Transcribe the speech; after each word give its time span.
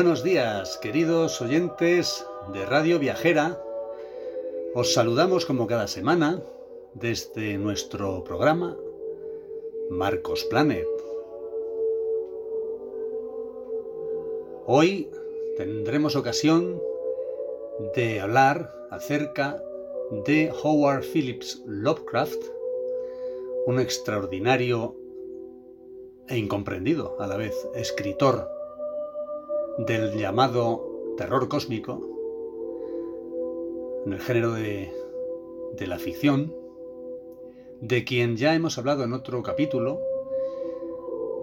Buenos 0.00 0.22
días, 0.22 0.78
queridos 0.78 1.42
oyentes 1.42 2.24
de 2.54 2.64
Radio 2.64 2.98
Viajera. 2.98 3.62
Os 4.74 4.94
saludamos 4.94 5.44
como 5.44 5.66
cada 5.66 5.86
semana 5.88 6.42
desde 6.94 7.58
nuestro 7.58 8.24
programa 8.24 8.78
Marcos 9.90 10.44
Planet. 10.44 10.86
Hoy 14.66 15.10
tendremos 15.58 16.16
ocasión 16.16 16.80
de 17.94 18.20
hablar 18.20 18.72
acerca 18.90 19.62
de 20.24 20.50
Howard 20.62 21.02
Phillips 21.02 21.62
Lovecraft, 21.66 22.42
un 23.66 23.78
extraordinario 23.78 24.96
e 26.26 26.38
incomprendido 26.38 27.20
a 27.20 27.26
la 27.26 27.36
vez 27.36 27.54
escritor 27.74 28.59
del 29.86 30.12
llamado 30.12 31.14
terror 31.16 31.48
cósmico, 31.48 32.00
en 34.04 34.12
el 34.12 34.20
género 34.20 34.52
de, 34.52 34.90
la 35.86 35.98
ficción, 35.98 36.54
de 37.80 38.04
quien 38.04 38.36
ya 38.36 38.54
hemos 38.54 38.76
hablado 38.76 39.04
en 39.04 39.14
otro 39.14 39.42
capítulo 39.42 40.00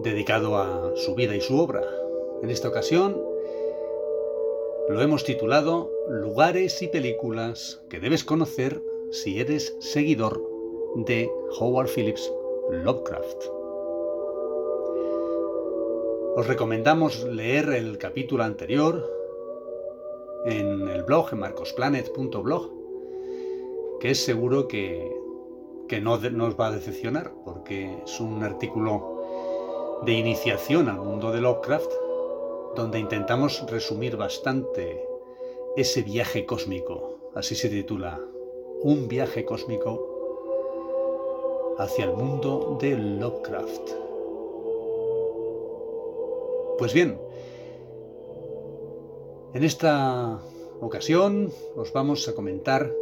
dedicado 0.04 0.58
a 0.58 0.94
su 0.96 1.16
vida 1.16 1.36
y 1.36 1.42
su 1.42 1.58
obra. 1.58 1.82
En 2.44 2.52
esta 2.52 2.70
ocasión 2.70 3.20
lo 4.90 5.02
hemos 5.02 5.24
titulado 5.24 5.92
Lugares 6.08 6.82
y 6.84 6.88
películas 6.88 7.82
que 7.90 8.00
debes 8.00 8.24
conocer 8.24 8.84
si 9.12 9.40
eres 9.40 9.76
seguidor 9.80 10.42
de 10.96 11.28
Howard 11.60 11.90
Phillips 11.90 12.32
Lovecraft. 12.72 13.57
Os 16.38 16.46
recomendamos 16.46 17.24
leer 17.24 17.70
el 17.70 17.98
capítulo 17.98 18.44
anterior 18.44 19.12
en 20.46 20.88
el 20.88 21.02
blog, 21.02 21.30
en 21.32 21.40
marcosplanet.blog, 21.40 22.70
que 24.00 24.12
es 24.12 24.24
seguro 24.24 24.68
que, 24.68 25.12
que 25.88 26.00
no 26.00 26.20
nos 26.20 26.56
va 26.56 26.68
a 26.68 26.72
decepcionar, 26.72 27.34
porque 27.44 28.04
es 28.06 28.20
un 28.20 28.44
artículo 28.44 30.04
de 30.06 30.14
iniciación 30.14 30.90
al 30.90 31.00
mundo 31.00 31.32
de 31.32 31.42
Lovecraft, 31.42 31.92
donde 32.76 33.00
intentamos 33.00 33.66
resumir 33.68 34.16
bastante 34.16 35.04
ese 35.76 36.04
viaje 36.04 36.46
cósmico, 36.46 37.32
así 37.34 37.56
se 37.56 37.68
titula, 37.68 38.22
un 38.84 39.08
viaje 39.08 39.44
cósmico 39.44 40.14
hacia 41.80 42.06
el 42.06 42.14
mundo 42.14 42.78
de 42.80 42.96
Lovecraft. 42.96 44.17
Pues 46.78 46.94
bien, 46.94 47.18
en 49.56 49.64
esta 49.64 50.40
ocasión 50.80 51.52
os 51.76 51.92
vamos 51.92 52.28
a 52.28 52.36
comentar 52.36 52.94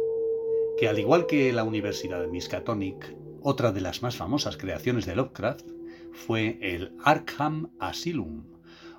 que 0.78 0.88
al 0.88 0.98
igual 0.98 1.26
que 1.26 1.52
la 1.52 1.62
Universidad 1.62 2.22
de 2.22 2.28
Miskatonic, 2.28 3.14
otra 3.42 3.72
de 3.72 3.82
las 3.82 4.02
más 4.02 4.16
famosas 4.16 4.56
creaciones 4.56 5.04
de 5.04 5.14
Lovecraft 5.14 5.66
fue 6.12 6.58
el 6.62 6.96
Arkham 7.04 7.70
Asylum, 7.78 8.44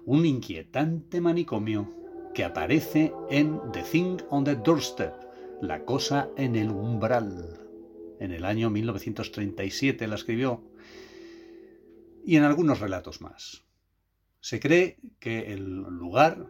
un 0.05 0.27
inquietante 0.27 1.21
manicomio 1.21 1.91
que 2.35 2.44
aparece 2.44 3.11
en 3.31 3.59
The 3.73 3.81
Thing 3.81 4.17
on 4.29 4.44
the 4.44 4.57
Doorstep, 4.57 5.13
la 5.59 5.85
cosa 5.85 6.29
en 6.38 6.55
el 6.55 6.69
umbral. 6.69 7.65
En 8.19 8.31
el 8.31 8.45
año 8.45 8.69
1937 8.69 10.07
la 10.07 10.15
escribió 10.15 10.61
y 12.23 12.35
en 12.35 12.44
algunos 12.44 12.79
relatos 12.79 13.21
más. 13.21 13.66
Se 14.40 14.59
cree 14.59 14.98
que 15.20 15.53
el 15.53 15.66
lugar, 15.66 16.46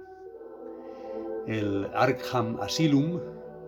el 1.47 1.87
Arkham 1.93 2.59
Asylum, 2.61 3.19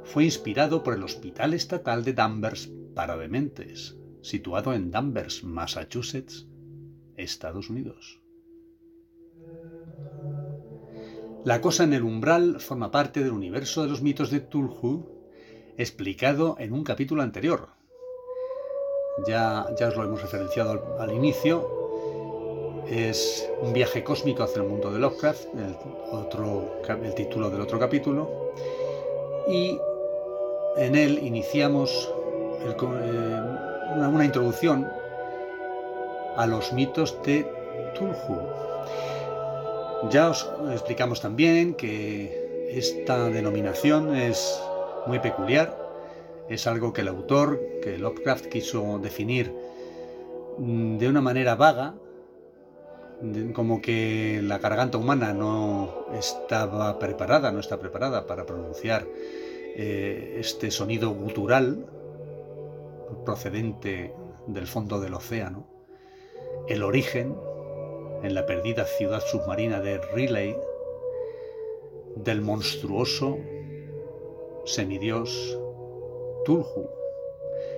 fue 0.04 0.26
inspirado 0.26 0.84
por 0.84 0.94
el 0.94 1.04
Hospital 1.04 1.54
Estatal 1.54 2.04
de 2.04 2.14
Danvers 2.14 2.72
para 2.96 3.18
dementes, 3.18 3.98
situado 4.22 4.74
en 4.74 4.92
Danvers, 4.92 5.44
Massachusetts, 5.44 6.48
Estados 7.16 7.70
Unidos. 7.70 8.22
La 11.46 11.62
cosa 11.62 11.86
en 11.86 11.94
el 11.94 12.04
umbral 12.04 12.60
forma 12.60 12.92
parte 12.92 13.24
del 13.24 13.32
universo 13.32 13.84
de 13.84 13.90
los 13.90 14.02
mitos 14.02 14.30
de 14.30 14.42
Tulhu, 14.42 15.08
explicado 15.78 16.58
en 16.60 16.74
un 16.74 16.84
capítulo 16.84 17.22
anterior. 17.22 17.70
Ya, 19.26 19.66
ya 19.80 19.88
os 19.88 19.96
lo 19.96 20.04
hemos 20.04 20.22
referenciado 20.22 21.00
al 21.00 21.14
inicio, 21.14 21.89
es 22.90 23.48
un 23.62 23.72
viaje 23.72 24.04
cósmico 24.04 24.44
hacia 24.44 24.64
el 24.64 24.68
mundo 24.68 24.92
de 24.92 25.00
Lovecraft, 25.00 25.46
el, 25.56 25.76
otro, 26.12 26.82
el 26.88 27.14
título 27.14 27.50
del 27.50 27.62
otro 27.62 27.78
capítulo, 27.78 28.52
y 29.48 29.80
en 30.78 30.96
él 30.96 31.20
iniciamos 31.24 32.12
eh, 32.62 33.42
una, 33.96 34.26
introducción 34.26 34.90
a 36.36 36.48
los 36.48 36.74
mitos 36.74 37.16
de 37.24 37.46
Tulhu. 37.96 38.42
Ya 40.10 40.30
os 40.30 40.50
explicamos 40.72 41.22
también 41.22 41.76
que 41.76 42.70
esta 42.72 43.30
denominación 43.30 44.16
es 44.16 44.60
muy 45.06 45.20
peculiar, 45.20 45.78
es 46.50 46.66
algo 46.66 46.92
que 46.92 47.02
el 47.02 47.10
autor, 47.10 47.62
que 47.84 48.00
Lovecraft 48.00 48.48
quiso 48.48 48.98
definir 48.98 49.54
mm, 50.58 50.98
de 50.98 51.08
una 51.08 51.22
manera 51.22 51.56
vaga, 51.56 51.94
como 53.54 53.82
que 53.82 54.42
la 54.44 54.60
garganta 54.60 54.98
humana 54.98 55.34
no 55.34 56.06
estaba 56.14 57.00
preparada, 57.00 57.52
no 57.52 57.60
está 57.60 57.80
preparada 57.80 58.26
para 58.26 58.46
pronunciar 58.46 59.06
eh, 59.76 60.38
este 60.40 60.72
sonido 60.72 61.12
gutural 61.12 61.86
procedente 63.26 64.14
del 64.48 64.68
fondo 64.68 65.00
del 65.00 65.14
océano. 65.14 65.68
El 66.68 66.84
origen 66.84 67.36
en 68.24 68.34
la 68.34 68.46
perdida 68.46 68.86
ciudad 68.86 69.22
submarina 69.22 69.82
de 69.82 69.98
Riley 69.98 70.56
del 72.16 72.42
monstruoso 72.42 73.38
semidios 74.66 75.58
Tulhu, 76.46 76.90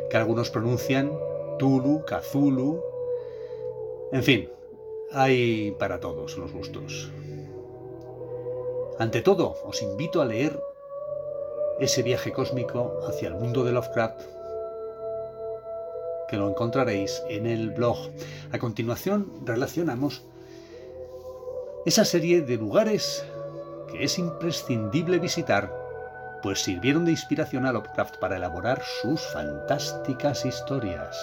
que 0.10 0.18
algunos 0.18 0.50
pronuncian 0.50 1.12
Tulu, 1.58 2.04
Kazulu, 2.06 2.82
en 4.12 4.24
fin, 4.24 4.50
hay 5.14 5.72
para 5.72 6.00
todos 6.00 6.38
los 6.38 6.52
gustos. 6.52 7.12
Ante 9.00 9.22
todo, 9.22 9.58
os 9.66 9.82
invito 9.82 10.22
a 10.22 10.26
leer 10.26 10.62
ese 11.80 12.04
viaje 12.04 12.32
cósmico 12.32 13.00
hacia 13.08 13.28
el 13.28 13.36
mundo 13.36 13.64
de 13.64 13.72
Lovecraft, 13.72 14.22
que 16.30 16.38
lo 16.38 16.50
encontraréis 16.50 17.24
en 17.28 17.46
el 17.46 17.72
blog. 17.72 17.98
A 18.52 18.60
continuación 18.60 19.42
relacionamos 19.44 20.24
esa 21.86 22.06
serie 22.06 22.42
de 22.42 22.58
lugares 22.58 23.26
que 23.92 24.04
es 24.04 24.18
imprescindible 24.20 25.20
visitar, 25.20 25.74
pues 26.44 26.62
sirvieron 26.62 27.06
de 27.06 27.12
inspiración 27.12 27.66
a 27.66 27.74
Lovecraft 27.74 28.18
para 28.18 28.38
elaborar 28.38 28.82
sus 29.02 29.20
fantásticas 29.20 30.46
historias. 30.46 31.18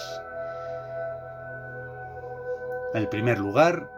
El 2.91 3.07
primer 3.07 3.37
lugar 3.37 3.91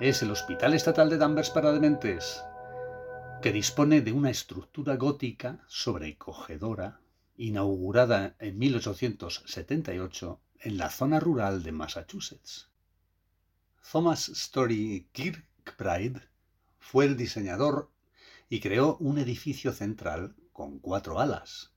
es 0.00 0.20
el 0.22 0.32
Hospital 0.32 0.74
Estatal 0.74 1.08
de 1.08 1.16
Danvers 1.16 1.48
para 1.50 1.70
Dementes, 1.70 2.42
que 3.40 3.52
dispone 3.52 4.00
de 4.00 4.10
una 4.10 4.30
estructura 4.30 4.96
gótica 4.96 5.62
sobrecogedora, 5.68 6.98
inaugurada 7.36 8.34
en 8.40 8.58
1878 8.58 10.40
en 10.58 10.76
la 10.76 10.90
zona 10.90 11.20
rural 11.20 11.62
de 11.62 11.70
Massachusetts. 11.70 12.68
Thomas 13.92 14.28
Story 14.28 15.06
Kirkbride 15.12 16.20
fue 16.80 17.04
el 17.04 17.16
diseñador 17.16 17.92
y 18.48 18.58
creó 18.58 18.96
un 18.96 19.18
edificio 19.18 19.72
central 19.72 20.34
con 20.52 20.80
cuatro 20.80 21.20
alas. 21.20 21.70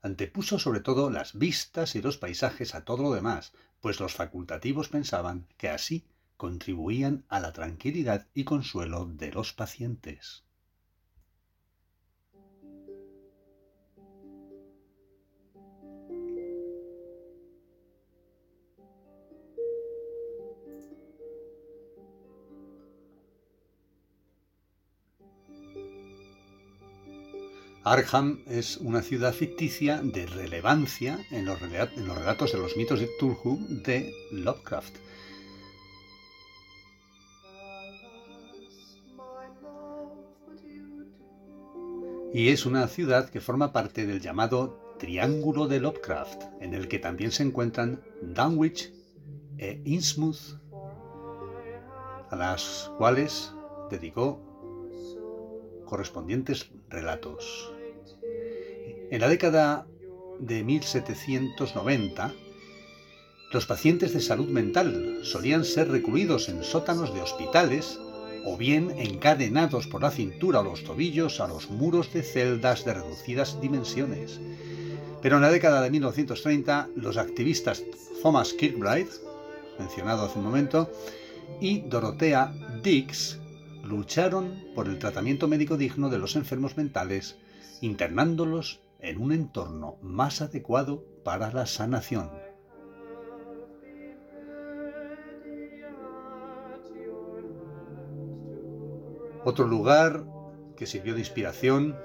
Antepuso 0.00 0.60
sobre 0.60 0.78
todo 0.78 1.10
las 1.10 1.36
vistas 1.36 1.96
y 1.96 2.02
los 2.02 2.18
paisajes 2.18 2.76
a 2.76 2.84
todo 2.84 3.02
lo 3.02 3.12
demás, 3.12 3.52
pues 3.86 4.00
los 4.00 4.14
facultativos 4.14 4.88
pensaban 4.88 5.46
que 5.58 5.68
así 5.68 6.08
contribuían 6.36 7.24
a 7.28 7.38
la 7.38 7.52
tranquilidad 7.52 8.26
y 8.34 8.42
consuelo 8.42 9.06
de 9.06 9.30
los 9.30 9.52
pacientes. 9.52 10.45
Arkham 27.86 28.42
es 28.48 28.78
una 28.78 29.00
ciudad 29.00 29.32
ficticia 29.32 30.00
de 30.02 30.26
relevancia 30.26 31.24
en 31.30 31.44
los, 31.44 31.60
relatos 31.60 32.50
de 32.50 32.58
los 32.58 32.76
mitos 32.76 32.98
de 32.98 33.08
Cthulhu 33.16 33.60
de 33.84 34.12
Lovecraft. 34.32 34.96
Y 42.34 42.48
es 42.48 42.66
una 42.66 42.88
ciudad 42.88 43.28
que 43.30 43.40
forma 43.40 43.72
parte 43.72 44.04
del 44.04 44.20
llamado 44.20 44.96
Triángulo 44.98 45.68
de 45.68 45.78
Lovecraft, 45.78 46.42
en 46.60 46.74
el 46.74 46.88
que 46.88 46.98
también 46.98 47.30
se 47.30 47.44
encuentran 47.44 48.02
Dunwich 48.20 48.92
e 49.58 49.80
Innsmouth, 49.84 50.58
a 52.30 52.34
las 52.34 52.90
cuales 52.98 53.54
dedicó 53.90 54.42
correspondientes 55.86 56.68
relatos. 56.88 57.75
En 59.08 59.20
la 59.20 59.28
década 59.28 59.86
de 60.40 60.64
1790, 60.64 62.34
los 63.52 63.64
pacientes 63.64 64.12
de 64.12 64.20
salud 64.20 64.48
mental 64.48 65.20
solían 65.22 65.64
ser 65.64 65.88
recluidos 65.88 66.48
en 66.48 66.64
sótanos 66.64 67.14
de 67.14 67.20
hospitales 67.20 68.00
o 68.44 68.56
bien 68.56 68.90
encadenados 68.98 69.86
por 69.86 70.02
la 70.02 70.10
cintura 70.10 70.58
o 70.58 70.64
los 70.64 70.82
tobillos 70.82 71.38
a 71.38 71.46
los 71.46 71.70
muros 71.70 72.12
de 72.12 72.24
celdas 72.24 72.84
de 72.84 72.94
reducidas 72.94 73.60
dimensiones. 73.60 74.40
Pero 75.22 75.36
en 75.36 75.42
la 75.42 75.52
década 75.52 75.82
de 75.82 75.90
1930, 75.90 76.88
los 76.96 77.16
activistas 77.16 77.84
Thomas 78.22 78.54
Kirkbride, 78.54 79.10
mencionado 79.78 80.24
hace 80.24 80.38
un 80.38 80.44
momento, 80.44 80.90
y 81.60 81.82
Dorothea 81.82 82.52
Dix 82.82 83.38
lucharon 83.84 84.64
por 84.74 84.88
el 84.88 84.98
tratamiento 84.98 85.46
médico 85.46 85.76
digno 85.76 86.10
de 86.10 86.18
los 86.18 86.34
enfermos 86.34 86.76
mentales, 86.76 87.36
internándolos 87.80 88.80
en 89.06 89.22
un 89.22 89.32
entorno 89.32 89.98
más 90.02 90.42
adecuado 90.42 91.04
para 91.22 91.52
la 91.52 91.66
sanación. 91.66 92.28
Otro 99.44 99.64
lugar 99.64 100.24
que 100.76 100.86
sirvió 100.86 101.14
de 101.14 101.20
inspiración 101.20 101.96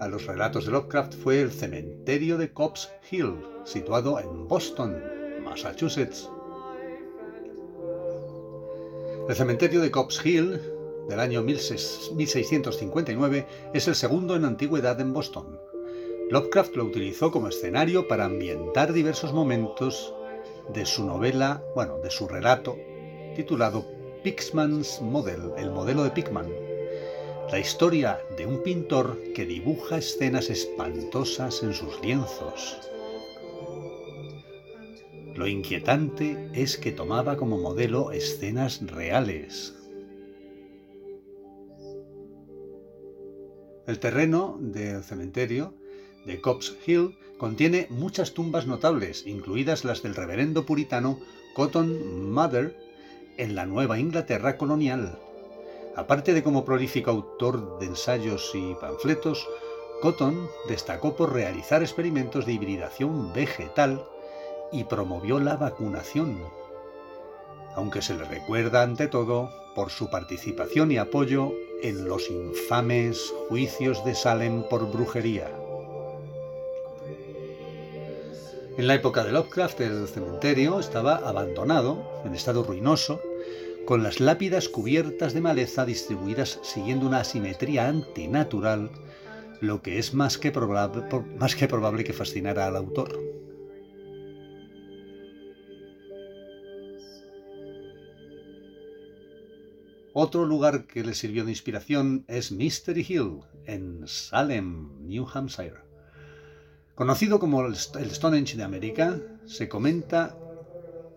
a 0.00 0.08
los 0.08 0.26
relatos 0.26 0.66
de 0.66 0.72
Lovecraft 0.72 1.14
fue 1.14 1.40
el 1.40 1.52
cementerio 1.52 2.36
de 2.38 2.52
Copp's 2.52 2.90
Hill, 3.08 3.36
situado 3.64 4.18
en 4.18 4.48
Boston, 4.48 5.00
Massachusetts. 5.44 6.28
El 9.28 9.36
cementerio 9.36 9.80
de 9.80 9.92
Copp's 9.92 10.20
Hill, 10.24 10.60
del 11.08 11.20
año 11.20 11.44
1659, 11.44 13.46
es 13.74 13.86
el 13.86 13.94
segundo 13.94 14.34
en 14.34 14.44
antigüedad 14.44 15.00
en 15.00 15.12
Boston. 15.12 15.60
Lovecraft 16.30 16.76
lo 16.76 16.84
utilizó 16.84 17.30
como 17.30 17.48
escenario 17.48 18.06
para 18.06 18.26
ambientar 18.26 18.92
diversos 18.92 19.32
momentos 19.32 20.14
de 20.74 20.84
su 20.84 21.06
novela, 21.06 21.64
bueno, 21.74 21.98
de 22.00 22.10
su 22.10 22.28
relato, 22.28 22.76
titulado 23.34 23.86
Pixman's 24.22 25.00
Model, 25.00 25.52
el 25.56 25.70
modelo 25.70 26.04
de 26.04 26.10
Pickman. 26.10 26.52
La 27.50 27.58
historia 27.58 28.20
de 28.36 28.44
un 28.44 28.62
pintor 28.62 29.18
que 29.34 29.46
dibuja 29.46 29.96
escenas 29.96 30.50
espantosas 30.50 31.62
en 31.62 31.72
sus 31.72 31.98
lienzos. 32.02 32.78
Lo 35.34 35.46
inquietante 35.46 36.50
es 36.52 36.76
que 36.76 36.92
tomaba 36.92 37.38
como 37.38 37.56
modelo 37.56 38.12
escenas 38.12 38.86
reales. 38.86 39.74
El 43.86 43.98
terreno 43.98 44.58
del 44.60 45.02
cementerio 45.02 45.77
de 46.28 46.40
Copp's 46.40 46.76
Hill 46.86 47.16
contiene 47.38 47.86
muchas 47.90 48.34
tumbas 48.34 48.66
notables, 48.66 49.26
incluidas 49.26 49.84
las 49.84 50.02
del 50.02 50.14
reverendo 50.14 50.66
puritano 50.66 51.18
Cotton 51.54 52.30
Mather 52.30 52.78
en 53.38 53.54
la 53.56 53.66
Nueva 53.66 53.98
Inglaterra 53.98 54.56
colonial. 54.56 55.18
Aparte 55.96 56.34
de 56.34 56.44
como 56.44 56.64
prolífico 56.64 57.10
autor 57.10 57.80
de 57.80 57.86
ensayos 57.86 58.52
y 58.54 58.74
panfletos, 58.80 59.48
Cotton 60.02 60.48
destacó 60.68 61.16
por 61.16 61.32
realizar 61.32 61.82
experimentos 61.82 62.46
de 62.46 62.52
hibridación 62.52 63.32
vegetal 63.32 64.04
y 64.70 64.84
promovió 64.84 65.40
la 65.40 65.56
vacunación, 65.56 66.38
aunque 67.74 68.02
se 68.02 68.14
le 68.14 68.24
recuerda 68.24 68.82
ante 68.82 69.08
todo 69.08 69.50
por 69.74 69.90
su 69.90 70.10
participación 70.10 70.92
y 70.92 70.98
apoyo 70.98 71.52
en 71.82 72.06
los 72.06 72.30
infames 72.30 73.32
juicios 73.48 74.04
de 74.04 74.14
Salem 74.14 74.62
por 74.68 74.92
brujería. 74.92 75.57
En 78.78 78.86
la 78.86 78.94
época 78.94 79.24
de 79.24 79.32
Lovecraft 79.32 79.80
el 79.80 80.06
cementerio 80.06 80.78
estaba 80.78 81.16
abandonado, 81.16 82.22
en 82.24 82.36
estado 82.36 82.62
ruinoso, 82.62 83.20
con 83.84 84.04
las 84.04 84.20
lápidas 84.20 84.68
cubiertas 84.68 85.34
de 85.34 85.40
maleza 85.40 85.84
distribuidas 85.84 86.60
siguiendo 86.62 87.04
una 87.04 87.18
asimetría 87.18 87.88
antinatural, 87.88 88.92
lo 89.60 89.82
que 89.82 89.98
es 89.98 90.14
más 90.14 90.38
que, 90.38 90.52
probable, 90.52 91.02
más 91.40 91.56
que 91.56 91.66
probable 91.66 92.04
que 92.04 92.12
fascinara 92.12 92.68
al 92.68 92.76
autor. 92.76 93.18
Otro 100.12 100.46
lugar 100.46 100.86
que 100.86 101.02
le 101.02 101.16
sirvió 101.16 101.44
de 101.44 101.50
inspiración 101.50 102.24
es 102.28 102.52
Mystery 102.52 103.04
Hill, 103.08 103.40
en 103.64 104.06
Salem, 104.06 105.04
New 105.04 105.26
Hampshire. 105.34 105.87
Conocido 106.98 107.38
como 107.38 107.64
el 107.64 107.76
Stonehenge 107.76 108.56
de 108.56 108.64
América, 108.64 109.20
se 109.46 109.68
comenta 109.68 110.36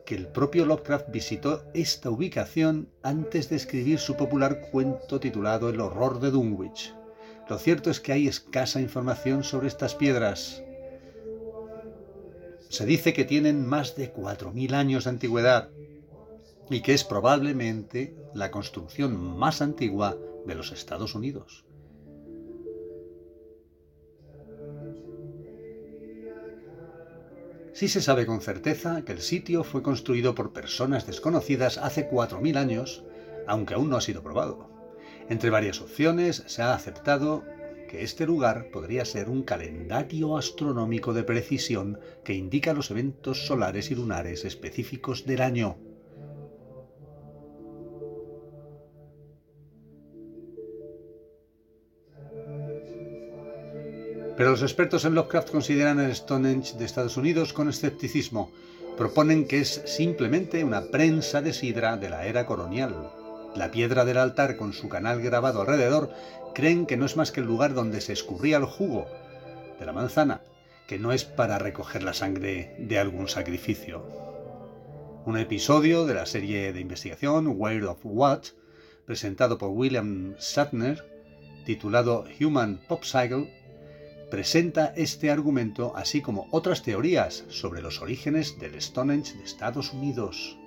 que 0.06 0.14
el 0.14 0.28
propio 0.28 0.68
Lovecraft 0.68 1.10
visitó 1.10 1.64
esta 1.74 2.12
ubicación 2.12 2.90
antes 3.02 3.50
de 3.50 3.56
escribir 3.56 3.98
su 3.98 4.16
popular 4.16 4.62
cuento 4.70 5.20
titulado 5.20 5.70
El 5.70 5.82
horror 5.82 6.20
de 6.20 6.30
Dunwich. 6.30 6.94
Lo 7.50 7.58
cierto 7.58 7.90
es 7.90 8.00
que 8.00 8.12
hay 8.12 8.28
escasa 8.28 8.80
información 8.80 9.44
sobre 9.44 9.70
estas 9.70 9.96
piedras. 9.96 10.62
Se 12.70 12.86
dice 12.86 13.14
que 13.14 13.26
tienen 13.26 13.66
más 13.66 13.96
de 13.96 14.14
4.000 14.14 14.76
años 14.76 15.06
de 15.06 15.10
antigüedad 15.10 15.72
y 16.70 16.82
que 16.84 16.94
es 16.94 17.04
probablemente 17.04 18.16
la 18.36 18.52
construcción 18.52 19.18
más 19.18 19.64
antigua 19.64 20.16
de 20.46 20.54
los 20.54 20.72
Estados 20.74 21.16
Unidos. 21.16 21.66
Sí 27.74 27.88
se 27.88 28.02
sabe 28.02 28.26
con 28.26 28.42
certeza 28.42 29.04
que 29.06 29.14
el 29.14 29.22
sitio 29.22 29.64
fue 29.64 29.82
construido 29.82 30.36
por 30.36 30.52
personas 30.52 31.08
desconocidas 31.08 31.78
hace 31.78 32.10
4.000 32.10 32.58
años, 32.58 33.06
aunque 33.48 33.76
aún 33.76 33.90
no 33.90 33.96
ha 33.96 34.02
sido 34.02 34.22
probado. 34.22 34.70
Entre 35.30 35.50
varias 35.50 35.80
opciones 35.80 36.44
se 36.48 36.62
ha 36.62 36.74
aceptado 36.74 37.44
que 37.88 38.04
este 38.04 38.26
lugar 38.26 38.70
podría 38.72 39.06
ser 39.06 39.30
un 39.30 39.44
calendario 39.44 40.38
astronómico 40.38 41.14
de 41.14 41.24
precisión 41.24 42.00
que 42.26 42.34
indica 42.34 42.74
los 42.74 42.92
eventos 42.92 43.48
solares 43.48 43.90
y 43.92 43.96
lunares 43.96 44.44
específicos 44.44 45.26
del 45.26 45.42
año. 45.42 45.78
Pero 54.42 54.50
los 54.50 54.64
expertos 54.64 55.06
en 55.06 55.14
Lovecraft 55.14 55.52
consideran 55.52 56.00
el 56.00 56.16
Stonehenge 56.16 56.76
de 56.76 56.86
Estados 56.86 57.16
Unidos 57.16 57.54
con 57.54 57.70
escepticismo. 57.70 58.52
Proponen 58.98 59.48
que 59.48 59.60
es 59.60 59.84
simplemente 59.86 60.64
una 60.64 60.86
prensa 60.86 61.44
de 61.44 61.54
sidra 61.54 61.96
de 61.96 62.10
la 62.10 62.26
era 62.26 62.48
colonial. 62.48 63.12
la 63.54 63.70
piedra 63.70 64.04
del 64.04 64.18
altar 64.18 64.58
con 64.58 64.74
su 64.74 64.90
canal 64.90 65.22
grabado 65.22 65.62
alrededor, 65.62 66.10
creen 66.56 66.88
que 66.88 66.98
no 66.98 67.06
es 67.06 67.18
más 67.18 67.32
que 67.32 67.42
el 67.42 67.46
lugar 67.46 67.76
donde 67.76 68.02
se 68.02 68.14
escurría 68.14 68.58
el 68.58 68.66
jugo 68.66 69.06
de 69.80 69.86
la 69.86 69.94
manzana, 69.94 70.42
que 70.88 70.98
no 70.98 71.12
es 71.12 71.24
para 71.24 71.60
recoger 71.60 72.02
la 72.02 72.16
sangre 72.16 72.76
de 72.80 72.98
algún 72.98 73.28
sacrificio. 73.28 74.08
Un 75.24 75.38
episodio 75.38 76.08
de 76.08 76.16
la 76.16 76.26
serie 76.26 76.74
de 76.74 76.82
investigación 76.82 77.46
Where 77.46 77.86
of 77.86 78.00
What, 78.04 78.46
presentado 79.06 79.60
por 79.60 79.70
William 79.70 80.34
Shatner, 80.40 81.06
titulado 81.64 82.26
Human 82.40 82.82
Pop 82.88 83.04
Cycle, 83.04 83.61
presenta 84.32 84.94
este 84.96 85.30
argumento 85.30 85.94
así 85.96 86.22
como 86.22 86.48
otras 86.52 86.82
teorías 86.82 87.44
sobre 87.50 87.82
los 87.82 88.02
orígenes 88.02 88.58
del 88.58 88.82
Stonehenge 88.82 89.38
de 89.38 89.44
Estados 89.44 89.94
Unidos. 89.94 90.58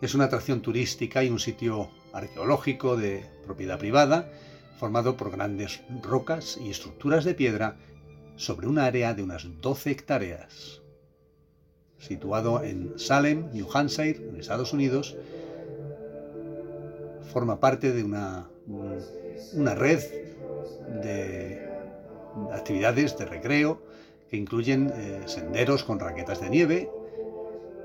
Es 0.00 0.14
una 0.14 0.24
atracción 0.26 0.62
turística 0.62 1.24
y 1.24 1.28
un 1.28 1.40
sitio 1.40 1.90
arqueológico 2.12 2.96
de 2.96 3.26
propiedad 3.44 3.78
privada, 3.78 4.30
formado 4.78 5.16
por 5.16 5.32
grandes 5.32 5.80
rocas 6.02 6.56
y 6.62 6.70
estructuras 6.70 7.24
de 7.24 7.34
piedra 7.34 7.76
sobre 8.36 8.68
un 8.68 8.78
área 8.78 9.12
de 9.14 9.24
unas 9.24 9.60
12 9.60 9.90
hectáreas. 9.90 10.82
Situado 11.98 12.62
en 12.62 12.96
Salem, 12.96 13.50
New 13.52 13.66
Hampshire, 13.72 14.28
en 14.28 14.36
Estados 14.36 14.72
Unidos, 14.72 15.16
forma 17.36 17.60
parte 17.60 17.92
de 17.92 18.02
una, 18.02 18.48
una 19.52 19.74
red 19.74 20.02
de 21.02 21.68
actividades 22.50 23.18
de 23.18 23.26
recreo 23.26 23.82
que 24.30 24.38
incluyen 24.38 24.90
eh, 24.96 25.20
senderos 25.26 25.84
con 25.84 26.00
raquetas 26.00 26.40
de 26.40 26.48
nieve 26.48 26.90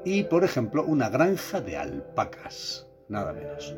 y, 0.05 0.23
por 0.23 0.45
ejemplo, 0.45 0.85
una 0.85 1.09
granja 1.09 1.59
de 1.59 1.75
alpacas, 1.75 2.87
nada 3.09 3.33
menos. 3.33 3.75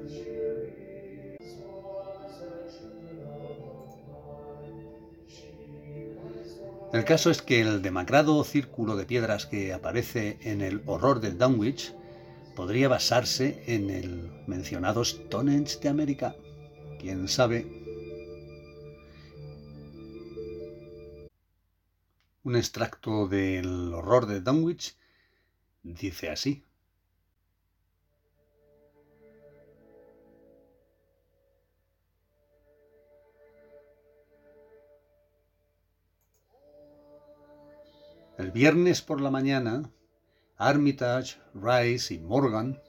El 6.94 7.03
caso 7.03 7.32
es 7.32 7.42
que 7.42 7.62
el 7.62 7.82
demacrado 7.82 8.44
círculo 8.44 8.96
de 8.96 9.06
piedras 9.08 9.48
que 9.48 9.74
aparece 9.74 10.38
en 10.44 10.62
el 10.62 10.84
horror 10.86 11.20
del 11.20 11.39
Dunwich 11.39 11.96
podría 12.55 12.88
basarse 12.88 13.63
en 13.67 13.89
el 13.89 14.31
mencionado 14.48 15.03
Stonehenge 15.03 15.79
de 15.79 15.89
América. 15.89 16.36
¿Quién 17.00 17.27
sabe? 17.27 17.65
Un 22.43 22.55
extracto 22.55 23.27
del 23.27 23.93
horror 23.93 24.25
de 24.25 24.41
Dunwich 24.41 24.95
dice 25.83 26.29
así. 26.29 26.63
El 38.38 38.51
viernes 38.51 39.01
por 39.01 39.22
la 39.22 39.29
mañana, 39.29 39.89
Armitage, 40.67 41.38
Rice 41.53 42.13
y 42.13 42.20
Morgan 42.20 42.79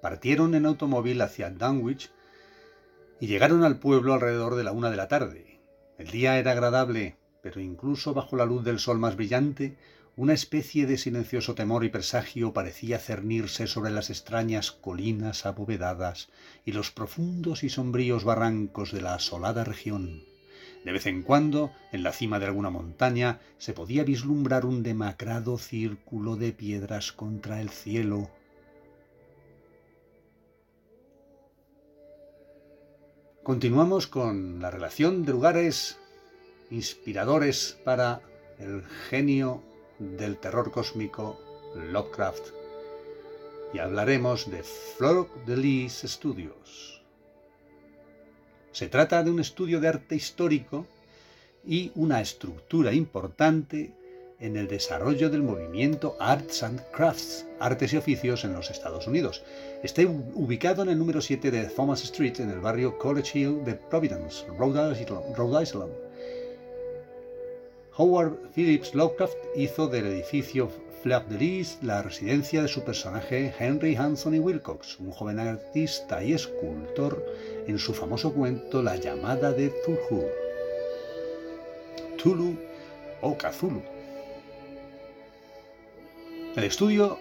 partieron 0.00 0.54
en 0.54 0.64
automóvil 0.64 1.20
hacia 1.20 1.50
Dunwich 1.50 2.10
y 3.20 3.26
llegaron 3.26 3.64
al 3.64 3.78
pueblo 3.78 4.14
alrededor 4.14 4.54
de 4.54 4.64
la 4.64 4.72
una 4.72 4.90
de 4.90 4.96
la 4.96 5.08
tarde. 5.08 5.60
El 5.98 6.08
día 6.10 6.38
era 6.38 6.52
agradable, 6.52 7.16
pero 7.42 7.60
incluso 7.60 8.14
bajo 8.14 8.36
la 8.36 8.46
luz 8.46 8.64
del 8.64 8.78
sol 8.78 8.98
más 8.98 9.16
brillante, 9.16 9.76
una 10.16 10.32
especie 10.32 10.86
de 10.86 10.96
silencioso 10.96 11.54
temor 11.54 11.84
y 11.84 11.90
presagio 11.90 12.52
parecía 12.52 12.98
cernirse 12.98 13.66
sobre 13.66 13.90
las 13.90 14.10
extrañas 14.10 14.72
colinas 14.72 15.46
abovedadas 15.46 16.30
y 16.64 16.72
los 16.72 16.90
profundos 16.90 17.62
y 17.62 17.68
sombríos 17.68 18.24
barrancos 18.24 18.90
de 18.90 19.02
la 19.02 19.14
asolada 19.14 19.64
región. 19.64 20.24
De 20.84 20.92
vez 20.92 21.06
en 21.06 21.22
cuando, 21.22 21.72
en 21.92 22.02
la 22.02 22.12
cima 22.12 22.38
de 22.38 22.46
alguna 22.46 22.70
montaña, 22.70 23.40
se 23.58 23.72
podía 23.72 24.04
vislumbrar 24.04 24.64
un 24.64 24.82
demacrado 24.82 25.58
círculo 25.58 26.36
de 26.36 26.52
piedras 26.52 27.12
contra 27.12 27.60
el 27.60 27.70
cielo. 27.70 28.30
Continuamos 33.42 34.06
con 34.06 34.60
la 34.60 34.70
relación 34.70 35.24
de 35.24 35.32
lugares 35.32 35.98
inspiradores 36.70 37.78
para 37.84 38.20
el 38.58 38.84
genio 39.08 39.62
del 39.98 40.36
terror 40.36 40.70
cósmico 40.70 41.40
Lovecraft 41.74 42.48
y 43.72 43.78
hablaremos 43.78 44.50
de 44.50 44.62
Flor 44.62 45.28
de 45.46 45.56
Lis 45.56 46.02
Studios. 46.04 46.97
Se 48.72 48.88
trata 48.88 49.22
de 49.22 49.30
un 49.30 49.40
estudio 49.40 49.80
de 49.80 49.88
arte 49.88 50.14
histórico 50.14 50.86
y 51.66 51.90
una 51.94 52.20
estructura 52.20 52.92
importante 52.92 53.92
en 54.40 54.56
el 54.56 54.68
desarrollo 54.68 55.30
del 55.30 55.42
movimiento 55.42 56.16
Arts 56.20 56.62
and 56.62 56.80
Crafts, 56.92 57.44
artes 57.58 57.92
y 57.92 57.96
oficios 57.96 58.44
en 58.44 58.52
los 58.52 58.70
Estados 58.70 59.06
Unidos. 59.06 59.42
Está 59.82 60.02
ubicado 60.02 60.82
en 60.82 60.90
el 60.90 60.98
número 60.98 61.20
7 61.20 61.50
de 61.50 61.64
Thomas 61.64 62.04
Street, 62.04 62.38
en 62.38 62.50
el 62.50 62.60
barrio 62.60 62.98
College 62.98 63.38
Hill 63.38 63.64
de 63.64 63.74
Providence, 63.74 64.46
Rhode 64.56 65.62
Island. 65.62 66.07
Howard 68.00 68.52
Phillips 68.54 68.94
Lovecraft 68.94 69.36
hizo 69.56 69.88
del 69.88 70.06
edificio 70.06 70.70
Fleur 71.02 71.26
de 71.26 71.36
Lis 71.36 71.78
la 71.82 72.00
residencia 72.00 72.62
de 72.62 72.68
su 72.68 72.84
personaje 72.84 73.52
Henry 73.58 73.96
Anthony 73.96 74.38
Wilcox, 74.38 75.00
un 75.00 75.10
joven 75.10 75.40
artista 75.40 76.22
y 76.22 76.32
escultor 76.32 77.26
en 77.66 77.76
su 77.76 77.92
famoso 77.92 78.32
cuento 78.32 78.84
La 78.84 78.94
llamada 78.94 79.50
de 79.50 79.70
Tulu, 79.84 80.26
Tulu 82.22 82.56
o 83.20 83.36
Cthulhu. 83.36 83.82
El 86.54 86.62
estudio, 86.62 87.18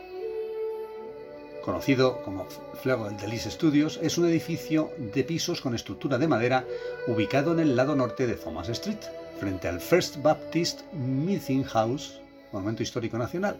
conocido 1.66 2.22
como 2.22 2.46
Fleur 2.84 3.18
de 3.18 3.28
Lis 3.28 3.46
Studios, 3.46 4.00
es 4.04 4.20
un 4.20 4.28
edificio 4.28 4.92
de 5.00 5.24
pisos 5.24 5.60
con 5.60 5.74
estructura 5.74 6.20
de 6.20 6.28
madera 6.28 6.66
ubicado 7.08 7.54
en 7.54 7.62
el 7.62 7.76
lado 7.76 7.96
norte 7.96 8.28
de 8.28 8.36
Thomas 8.36 8.70
Street, 8.70 9.00
frente 9.38 9.68
al 9.68 9.80
First 9.80 10.22
Baptist 10.22 10.82
Meeting 10.94 11.64
House, 11.64 12.20
Monumento 12.52 12.84
Histórico 12.84 13.18
Nacional. 13.18 13.56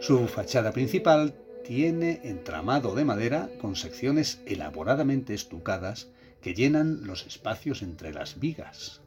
Su 0.00 0.26
fachada 0.26 0.72
principal 0.72 1.34
tiene 1.64 2.20
entramado 2.24 2.94
de 2.94 3.04
madera 3.04 3.50
con 3.60 3.76
secciones 3.76 4.40
elaboradamente 4.46 5.34
estucadas 5.34 6.08
que 6.40 6.54
llenan 6.54 7.06
los 7.06 7.26
espacios 7.26 7.82
entre 7.82 8.12
las 8.12 8.40
vigas. 8.40 9.00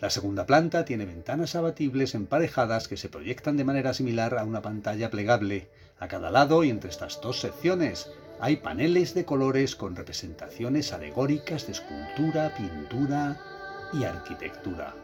La 0.00 0.10
segunda 0.10 0.46
planta 0.46 0.84
tiene 0.84 1.04
ventanas 1.04 1.54
abatibles 1.54 2.14
emparejadas 2.14 2.88
que 2.88 2.96
se 2.96 3.08
proyectan 3.08 3.56
de 3.56 3.64
manera 3.64 3.94
similar 3.94 4.38
a 4.38 4.44
una 4.44 4.62
pantalla 4.62 5.10
plegable. 5.10 5.68
A 5.98 6.08
cada 6.08 6.30
lado 6.30 6.64
y 6.64 6.70
entre 6.70 6.90
estas 6.90 7.20
dos 7.20 7.40
secciones 7.40 8.10
hay 8.40 8.56
paneles 8.56 9.14
de 9.14 9.24
colores 9.24 9.76
con 9.76 9.94
representaciones 9.94 10.92
alegóricas 10.92 11.66
de 11.66 11.72
escultura, 11.72 12.52
pintura 12.56 13.40
y 13.92 14.04
arquitectura. 14.04 14.94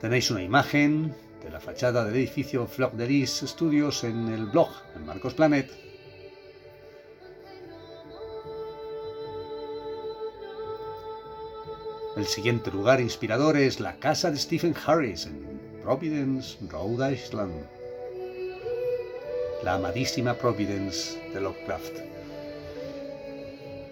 Tenéis 0.00 0.30
una 0.30 0.42
imagen 0.42 1.14
de 1.42 1.50
la 1.50 1.60
fachada 1.60 2.04
del 2.04 2.14
edificio 2.14 2.66
Fleur 2.66 2.92
de 2.92 3.06
Lis 3.06 3.42
Studios 3.44 4.04
en 4.04 4.28
el 4.28 4.46
blog 4.46 4.70
en 4.94 5.06
Marcos 5.06 5.34
Planet. 5.34 5.70
El 12.16 12.26
siguiente 12.26 12.70
lugar 12.70 13.00
inspirador 13.00 13.56
es 13.56 13.78
la 13.78 13.96
casa 13.96 14.30
de 14.30 14.38
Stephen 14.38 14.74
Harris 14.86 15.26
en 15.26 15.80
Providence, 15.82 16.58
Rhode 16.68 17.12
Island. 17.14 17.54
La 19.62 19.74
amadísima 19.74 20.34
Providence 20.34 21.18
de 21.32 21.40
Lovecraft. 21.40 21.98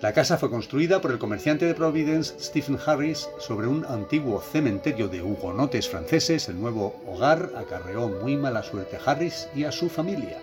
La 0.03 0.13
casa 0.13 0.37
fue 0.37 0.51
construida 0.51 1.01
por 1.01 1.11
el 1.11 1.19
comerciante 1.19 1.65
de 1.65 1.75
Providence 1.75 2.35
Stephen 2.39 2.79
Harris 2.85 3.31
sobre 3.39 3.67
un 3.67 3.87
antiguo 3.87 4.43
cementerio 4.43 5.09
de 5.09 5.23
hugonotes 5.23 5.89
franceses. 5.89 6.51
El 6.51 6.61
nuevo 6.61 7.01
hogar 7.07 7.53
acarreó 7.57 8.09
muy 8.09 8.37
mala 8.37 8.63
suerte 8.63 8.97
a 8.97 9.11
Harris 9.11 9.49
y 9.55 9.65
a 9.65 9.73
su 9.73 9.89
familia. 9.89 10.37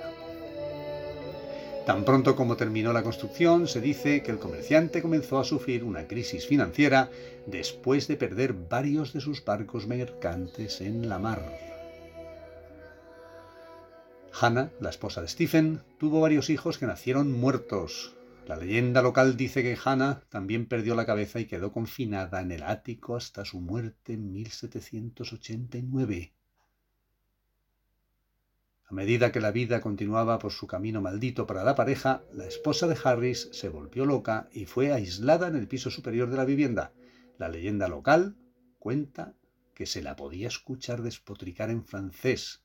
Tan 1.86 2.04
pronto 2.04 2.36
como 2.36 2.56
terminó 2.56 2.94
la 2.94 3.04
construcción, 3.04 3.68
se 3.68 3.80
dice 3.80 4.24
que 4.24 4.32
el 4.32 4.40
comerciante 4.40 5.04
comenzó 5.04 5.38
a 5.38 5.44
sufrir 5.44 5.84
una 5.84 6.08
crisis 6.08 6.48
financiera 6.48 7.12
después 7.46 8.08
de 8.08 8.16
perder 8.16 8.54
varios 8.54 9.14
de 9.14 9.22
sus 9.22 9.46
barcos 9.46 9.86
mercantes 9.86 10.82
en 10.82 11.10
la 11.10 11.20
mar. 11.20 11.42
Hannah, 14.40 14.72
la 14.80 14.90
esposa 14.90 15.22
de 15.22 15.28
Stephen, 15.28 15.84
tuvo 16.00 16.22
varios 16.22 16.50
hijos 16.50 16.80
que 16.80 16.88
nacieron 16.88 17.32
muertos, 17.32 18.16
la 18.46 18.58
leyenda 18.58 19.02
local 19.02 19.38
dice 19.38 19.64
que 19.64 19.78
Hannah 19.82 20.22
también 20.30 20.66
perdió 20.66 20.96
la 20.96 21.06
cabeza 21.06 21.40
y 21.40 21.46
quedó 21.46 21.72
confinada 21.72 22.42
en 22.42 22.52
el 22.52 22.64
ático 22.64 23.16
hasta 23.16 23.46
su 23.46 23.62
muerte 23.62 24.14
en 24.14 24.34
1789. 24.34 26.34
A 28.86 28.94
medida 28.94 29.32
que 29.32 29.40
la 29.40 29.52
vida 29.52 29.80
continuaba 29.80 30.40
por 30.40 30.52
su 30.52 30.68
camino 30.68 31.02
maldito 31.02 31.48
para 31.48 31.64
la 31.64 31.74
pareja, 31.74 32.22
la 32.34 32.46
esposa 32.46 32.86
de 32.88 32.98
Harris 33.02 33.50
se 33.54 33.70
volvió 33.70 34.06
loca 34.06 34.50
y 34.52 34.66
fue 34.66 34.92
aislada 34.92 35.48
en 35.48 35.56
el 35.56 35.70
piso 35.70 35.90
superior 35.90 36.30
de 36.30 36.38
la 36.38 36.46
vivienda. 36.46 36.92
La 37.38 37.48
leyenda 37.48 37.88
local 37.88 38.36
cuenta 38.78 39.36
que 39.74 39.86
se 39.86 40.04
la 40.04 40.18
podía 40.18 40.50
escuchar 40.50 41.02
despotricar 41.02 41.70
en 41.70 41.86
francés, 41.86 42.62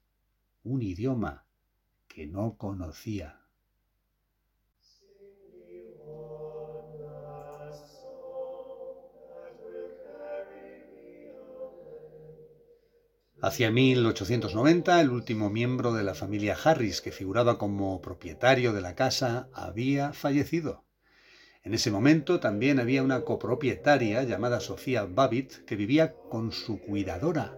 un 0.64 0.82
idioma 0.82 1.46
que 2.08 2.26
no 2.26 2.56
conocía. 2.56 3.38
Hacia 13.40 13.70
1890, 13.70 15.00
el 15.00 15.10
último 15.10 15.48
miembro 15.48 15.92
de 15.92 16.02
la 16.02 16.14
familia 16.14 16.56
Harris, 16.60 17.00
que 17.00 17.12
figuraba 17.12 17.56
como 17.56 18.00
propietario 18.02 18.72
de 18.72 18.80
la 18.80 18.96
casa, 18.96 19.48
había 19.52 20.12
fallecido. 20.12 20.84
En 21.62 21.72
ese 21.72 21.92
momento 21.92 22.40
también 22.40 22.80
había 22.80 23.04
una 23.04 23.20
copropietaria 23.20 24.24
llamada 24.24 24.58
Sofía 24.58 25.04
Babbitt 25.04 25.64
que 25.66 25.76
vivía 25.76 26.14
con 26.14 26.50
su 26.50 26.80
cuidadora, 26.80 27.56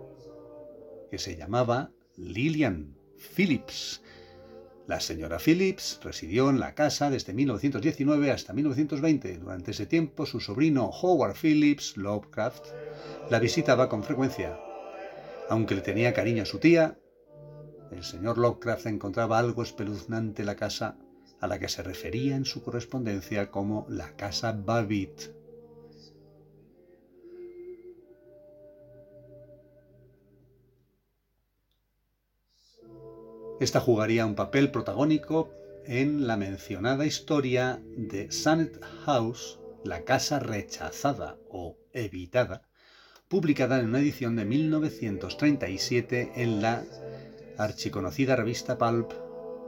que 1.11 1.19
se 1.19 1.37
llamaba 1.37 1.93
Lillian 2.19 2.95
Phillips. 3.35 4.03
La 4.87 5.01
señora 5.01 5.39
Phillips 5.39 5.99
residió 6.03 6.51
en 6.51 6.61
la 6.61 6.75
casa 6.75 7.09
desde 7.09 7.33
1919 7.33 8.31
hasta 8.31 8.53
1920. 8.53 9.39
Durante 9.39 9.71
ese 9.71 9.87
tiempo, 9.87 10.27
su 10.27 10.41
sobrino 10.41 10.91
Howard 10.91 11.37
Phillips 11.41 11.97
Lovecraft 11.97 12.67
la 13.31 13.39
visitaba 13.39 13.89
con 13.89 14.05
frecuencia. 14.05 14.59
Aunque 15.50 15.75
le 15.75 15.80
tenía 15.80 16.14
cariño 16.14 16.45
a 16.45 16.47
su 16.47 16.61
tía, 16.61 16.97
el 17.90 18.04
señor 18.04 18.38
Lovecraft 18.38 18.87
encontraba 18.87 19.37
algo 19.40 19.64
espeluznante 19.64 20.42
en 20.42 20.47
la 20.47 20.54
casa 20.54 20.97
a 21.40 21.49
la 21.49 21.59
que 21.59 21.69
se 21.69 21.83
refería 21.83 22.37
en 22.37 22.45
su 22.45 22.62
correspondencia 22.62 23.50
como 23.50 23.85
la 23.88 24.14
casa 24.14 24.52
Babbitt. 24.52 25.35
Esta 33.59 33.80
jugaría 33.80 34.26
un 34.26 34.37
papel 34.37 34.71
protagónico 34.71 35.50
en 35.85 36.28
la 36.28 36.37
mencionada 36.37 37.07
historia 37.07 37.83
de 37.97 38.30
Sunnet 38.30 38.80
House, 39.04 39.59
la 39.83 40.04
casa 40.04 40.38
rechazada 40.38 41.38
o 41.50 41.76
evitada, 41.92 42.70
publicada 43.31 43.79
en 43.79 43.87
una 43.87 44.01
edición 44.01 44.35
de 44.35 44.45
1937 44.45 46.33
en 46.35 46.61
la 46.61 46.85
archiconocida 47.59 48.35
revista 48.35 48.77
Pulp 48.77 49.13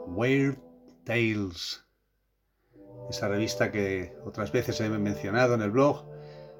Weird 0.08 0.58
Tales. 1.04 1.84
Esa 3.08 3.28
revista 3.28 3.70
que 3.70 4.16
otras 4.24 4.50
veces 4.50 4.80
he 4.80 4.88
mencionado 4.88 5.54
en 5.54 5.62
el 5.62 5.70
blog, 5.70 6.04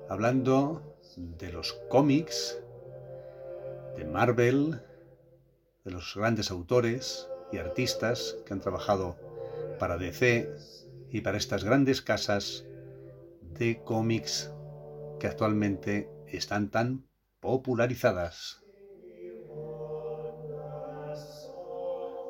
hablando 0.09 0.97
de 1.17 1.53
los 1.53 1.73
cómics, 1.91 2.63
de 3.97 4.05
Marvel, 4.05 4.81
de 5.85 5.91
los 5.91 6.15
grandes 6.15 6.53
autores 6.53 7.29
y 7.51 7.59
artistas 7.59 8.37
que 8.47 8.53
han 8.53 8.61
trabajado 8.61 9.17
para 9.81 9.99
DC 9.99 10.49
y 11.11 11.21
para 11.23 11.37
estas 11.37 11.65
grandes 11.65 12.01
casas 12.01 12.65
de 13.59 13.83
cómics 13.83 14.53
que 15.19 15.27
actualmente 15.27 16.09
están 16.37 16.71
tan 16.71 17.07
popularizadas. 17.41 18.63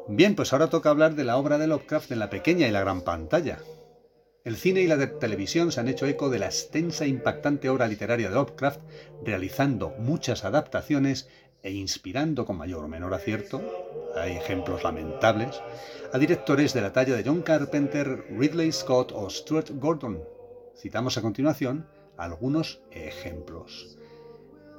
Bien, 0.08 0.34
pues 0.34 0.52
ahora 0.52 0.68
toca 0.68 0.90
hablar 0.90 1.14
de 1.14 1.24
la 1.24 1.36
obra 1.36 1.58
de 1.58 1.66
Lovecraft 1.66 2.12
en 2.12 2.18
la 2.18 2.30
pequeña 2.30 2.66
y 2.66 2.72
la 2.72 2.80
gran 2.80 3.02
pantalla. 3.02 3.60
El 4.44 4.56
cine 4.56 4.80
y 4.80 4.88
la 4.88 5.18
televisión 5.18 5.70
se 5.70 5.78
han 5.78 5.88
hecho 5.88 6.06
eco 6.06 6.28
de 6.28 6.40
la 6.40 6.46
extensa 6.46 7.04
e 7.04 7.08
impactante 7.08 7.68
obra 7.68 7.86
literaria 7.86 8.28
de 8.28 8.34
Lovecraft, 8.34 8.80
realizando 9.24 9.90
muchas 9.98 10.44
adaptaciones 10.44 11.28
e 11.62 11.70
inspirando 11.70 12.44
con 12.44 12.56
mayor 12.56 12.84
o 12.84 12.88
menor 12.88 13.14
acierto, 13.14 13.62
hay 14.16 14.32
ejemplos 14.32 14.82
lamentables, 14.82 15.62
a 16.12 16.18
directores 16.18 16.74
de 16.74 16.80
la 16.80 16.92
talla 16.92 17.14
de 17.14 17.22
John 17.24 17.42
Carpenter, 17.42 18.26
Ridley 18.30 18.72
Scott 18.72 19.12
o 19.14 19.30
Stuart 19.30 19.70
Gordon. 19.74 20.24
Citamos 20.76 21.16
a 21.16 21.22
continuación 21.22 21.86
algunos 22.22 22.82
ejemplos. 22.90 23.98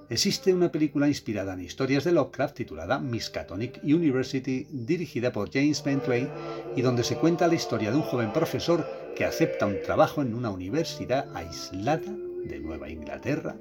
Existe 0.09 0.53
una 0.53 0.71
película 0.71 1.07
inspirada 1.07 1.53
en 1.53 1.61
historias 1.61 2.03
de 2.03 2.11
Lovecraft 2.11 2.55
titulada 2.55 2.99
Miskatonic 2.99 3.79
University, 3.83 4.67
dirigida 4.69 5.31
por 5.31 5.51
James 5.51 5.83
Bentley, 5.83 6.29
y 6.75 6.81
donde 6.81 7.03
se 7.03 7.17
cuenta 7.17 7.47
la 7.47 7.55
historia 7.55 7.89
de 7.89 7.97
un 7.97 8.03
joven 8.03 8.31
profesor 8.33 8.85
que 9.15 9.25
acepta 9.25 9.65
un 9.65 9.81
trabajo 9.81 10.21
en 10.21 10.35
una 10.35 10.51
universidad 10.51 11.35
aislada 11.35 12.11
de 12.45 12.59
Nueva 12.59 12.89
Inglaterra, 12.89 13.55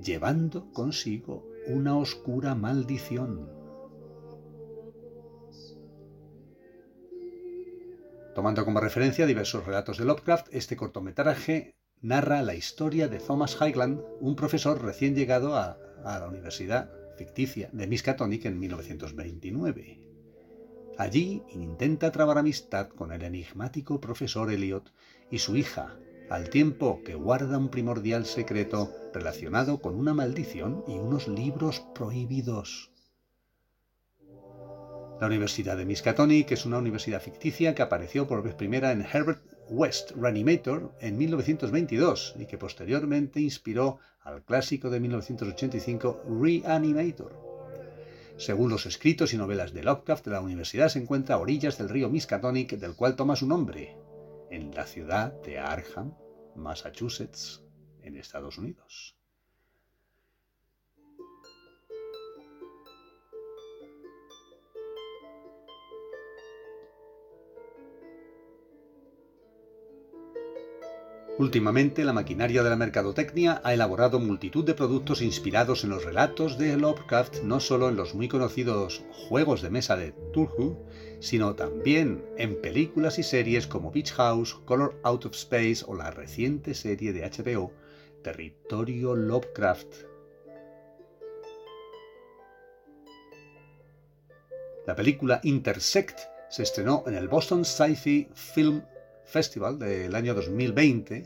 llevando 0.00 0.70
consigo 0.72 1.46
una 1.66 1.96
oscura 1.96 2.54
maldición. 2.54 3.48
Tomando 8.34 8.64
como 8.64 8.80
referencia 8.80 9.26
diversos 9.26 9.66
relatos 9.66 9.98
de 9.98 10.04
Lovecraft, 10.04 10.48
este 10.52 10.76
cortometraje 10.76 11.74
narra 12.02 12.42
la 12.42 12.54
historia 12.54 13.08
de 13.08 13.18
Thomas 13.18 13.58
Highland, 13.60 14.00
un 14.20 14.34
profesor 14.34 14.82
recién 14.82 15.14
llegado 15.14 15.56
a, 15.56 15.78
la 16.02 16.26
universidad 16.26 16.90
ficticia 17.18 17.68
de 17.72 17.86
Miskatonic 17.86 18.46
en 18.46 18.58
1929. 18.58 20.00
Allí 20.96 21.42
intenta 21.50 22.10
trabar 22.10 22.38
amistad 22.38 22.88
con 22.88 23.12
el 23.12 23.22
enigmático 23.22 24.00
profesor 24.00 24.50
Elliot 24.50 24.92
y 25.30 25.38
su 25.38 25.56
hija, 25.56 25.98
al 26.30 26.48
tiempo 26.48 27.02
que 27.04 27.14
guarda 27.14 27.58
un 27.58 27.68
primordial 27.68 28.24
secreto 28.24 28.90
relacionado 29.12 29.80
con 29.80 29.94
una 29.94 30.14
maldición 30.14 30.84
y 30.88 30.92
unos 30.92 31.28
libros 31.28 31.80
prohibidos. 31.94 32.90
La 35.20 35.26
Universidad 35.26 35.76
de 35.76 35.84
Miskatonic 35.84 36.50
es 36.52 36.64
una 36.64 36.78
universidad 36.78 37.20
ficticia 37.20 37.74
que 37.74 37.82
apareció 37.82 38.26
por 38.26 38.42
vez 38.42 38.54
primera 38.54 38.90
en 38.92 39.02
Herbert 39.02 39.49
West 39.70 40.10
Reanimator 40.16 40.92
en 41.00 41.16
1922 41.16 42.34
y 42.38 42.46
que 42.46 42.58
posteriormente 42.58 43.40
inspiró 43.40 43.98
al 44.22 44.42
clásico 44.42 44.90
de 44.90 44.98
1985 45.00 46.24
Reanimator. 46.40 47.50
Según 48.36 48.70
los 48.70 48.86
escritos 48.86 49.32
y 49.32 49.36
novelas 49.36 49.72
de 49.72 49.84
Lovecraft, 49.84 50.26
la 50.26 50.40
universidad 50.40 50.88
se 50.88 50.98
encuentra 50.98 51.36
a 51.36 51.38
orillas 51.38 51.78
del 51.78 51.88
río 51.88 52.10
Miskatonic, 52.10 52.72
del 52.72 52.96
cual 52.96 53.14
toma 53.14 53.36
su 53.36 53.46
nombre, 53.46 53.96
en 54.50 54.74
la 54.74 54.86
ciudad 54.86 55.32
de 55.42 55.58
Arkham, 55.58 56.14
Massachusetts, 56.56 57.62
en 58.02 58.16
Estados 58.16 58.58
Unidos. 58.58 59.19
Últimamente, 71.38 72.04
la 72.04 72.12
maquinaria 72.12 72.62
de 72.62 72.68
la 72.68 72.76
mercadotecnia 72.76 73.62
ha 73.64 73.72
elaborado 73.72 74.20
multitud 74.20 74.64
de 74.64 74.74
productos 74.74 75.22
inspirados 75.22 75.84
en 75.84 75.90
los 75.90 76.04
relatos 76.04 76.58
de 76.58 76.76
Lovecraft, 76.76 77.42
no 77.44 77.60
solo 77.60 77.88
en 77.88 77.96
los 77.96 78.14
muy 78.14 78.28
conocidos 78.28 79.02
juegos 79.10 79.62
de 79.62 79.70
mesa 79.70 79.96
de 79.96 80.12
Cthulhu, 80.12 80.76
sino 81.20 81.54
también 81.54 82.24
en 82.36 82.60
películas 82.60 83.18
y 83.18 83.22
series 83.22 83.66
como 83.66 83.90
Beach 83.90 84.12
House, 84.12 84.54
Color 84.66 85.00
Out 85.02 85.26
of 85.26 85.34
Space 85.34 85.82
o 85.86 85.94
la 85.94 86.10
reciente 86.10 86.74
serie 86.74 87.12
de 87.12 87.22
HBO 87.22 87.72
Territorio 88.22 89.14
Lovecraft. 89.14 90.10
La 94.86 94.94
película 94.94 95.40
Intersect 95.44 96.18
se 96.50 96.64
estrenó 96.64 97.04
en 97.06 97.14
el 97.14 97.28
Boston 97.28 97.64
Sci-Fi 97.64 98.28
Film 98.34 98.82
Festival 99.30 99.78
del 99.78 100.14
año 100.14 100.34
2020 100.34 101.24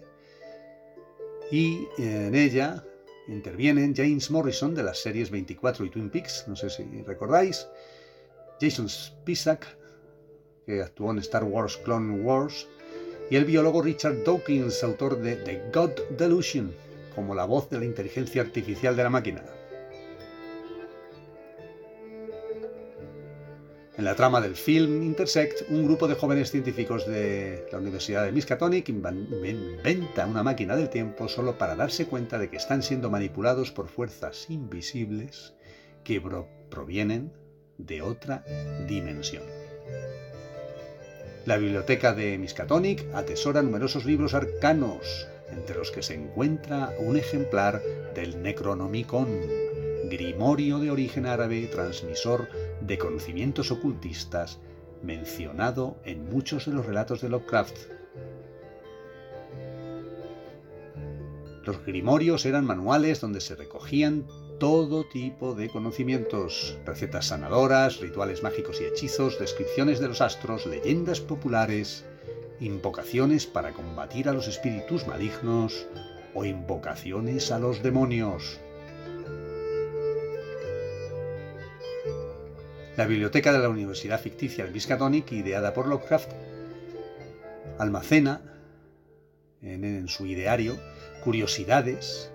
y 1.51 1.89
en 1.99 2.35
ella 2.35 2.85
intervienen 3.29 3.95
James 3.97 4.31
Morrison 4.31 4.75
de 4.75 4.83
las 4.83 4.99
series 4.99 5.31
24 5.31 5.87
y 5.87 5.91
Twin 5.91 6.11
Peaks, 6.11 6.45
no 6.47 6.55
sé 6.55 6.69
si 6.69 6.85
recordáis, 7.07 7.67
Jason 8.61 8.89
Spisak, 8.89 9.67
que 10.67 10.83
actuó 10.83 11.11
en 11.11 11.19
Star 11.19 11.45
Wars 11.45 11.79
Clone 11.79 12.23
Wars, 12.23 12.67
y 13.31 13.37
el 13.37 13.47
biólogo 13.47 13.81
Richard 13.81 14.23
Dawkins, 14.25 14.83
autor 14.85 15.19
de 15.21 15.37
The 15.37 15.71
God 15.73 15.93
Delusion, 16.19 16.75
como 17.15 17.35
la 17.35 17.45
voz 17.47 17.71
de 17.71 17.79
la 17.79 17.87
inteligencia 17.87 18.43
artificial 18.43 18.97
de 18.97 19.03
la 19.03 19.11
máquina. 19.11 19.43
En 23.97 24.05
la 24.05 24.17
trama 24.17 24.41
del 24.41 24.57
film 24.57 25.05
Intersect, 25.05 25.71
un 25.71 25.85
grupo 25.85 26.09
de 26.09 26.17
jóvenes 26.17 26.51
científicos 26.51 27.07
de 27.07 27.69
la 27.71 27.79
Universidad 27.79 28.25
de 28.25 28.33
Miskatonic 28.33 28.89
inventa 28.89 30.27
una 30.27 30.43
máquina 30.43 30.75
del 30.75 30.91
tiempo 30.91 31.29
solo 31.29 31.57
para 31.59 31.77
darse 31.77 32.07
cuenta 32.07 32.37
de 32.39 32.51
que 32.51 32.57
están 32.57 32.83
siendo 32.83 33.09
manipulados 33.09 33.71
por 33.71 33.87
fuerzas 33.87 34.47
invisibles 34.51 35.55
que 36.03 36.21
provienen 36.71 37.33
de 37.79 38.03
otra 38.03 38.45
dimensión. 38.89 39.45
La 41.47 41.57
biblioteca 41.57 42.15
de 42.15 42.37
Miskatonic 42.37 43.07
atesora 43.15 43.63
numerosos 43.63 44.05
libros 44.07 44.35
arcanos, 44.35 45.29
entre 45.53 45.77
los 45.77 45.93
que 45.93 46.03
se 46.03 46.15
encuentra 46.15 46.91
un 46.99 47.17
ejemplar 47.17 47.81
del 48.13 48.43
Necronomicon, 48.43 49.29
grimorio 50.09 50.81
de 50.81 50.91
origen 50.91 51.27
árabe 51.27 51.69
transmisor 51.69 52.49
de 52.87 52.99
conocimientos 52.99 53.71
ocultistas, 53.71 54.59
mencionado 55.03 55.97
en 56.05 56.29
muchos 56.29 56.67
de 56.67 56.73
los 56.73 56.87
relatos 56.87 57.21
de 57.21 57.29
Lovecraft. 57.29 57.77
Los 61.65 61.85
grimorios 61.85 62.45
eran 62.45 62.67
manuales 62.67 63.21
donde 63.21 63.41
se 63.41 63.55
recogían 63.55 64.27
todo 64.59 65.05
tipo 65.05 65.55
de 65.55 65.69
conocimientos, 65.69 66.79
recetas 66.85 67.29
sanadoras, 67.29 68.01
rituales 68.01 68.43
mágicos 68.43 68.81
y 68.81 68.85
hechizos, 68.85 69.39
descripciones 69.39 69.99
de 69.99 70.09
los 70.09 70.21
astros, 70.21 70.67
leyendas 70.67 71.21
populares, 71.21 72.05
invocaciones 72.61 73.47
para 73.47 73.73
combatir 73.73 74.29
a 74.29 74.33
los 74.33 74.47
espíritus 74.47 75.07
malignos 75.07 75.87
o 76.35 76.45
invocaciones 76.45 77.51
a 77.51 77.59
los 77.59 77.83
demonios. 77.83 78.61
La 82.97 83.07
biblioteca 83.07 83.53
de 83.53 83.59
la 83.59 83.69
Universidad 83.69 84.21
Ficticia 84.21 84.65
de 84.65 84.71
Miskatonic, 84.71 85.33
ideada 85.33 85.75
por 85.75 85.89
Lovecraft, 85.89 86.31
almacena 87.77 88.41
en, 89.63 90.07
su 90.07 90.27
ideario 90.27 90.77
curiosidades 91.25 92.31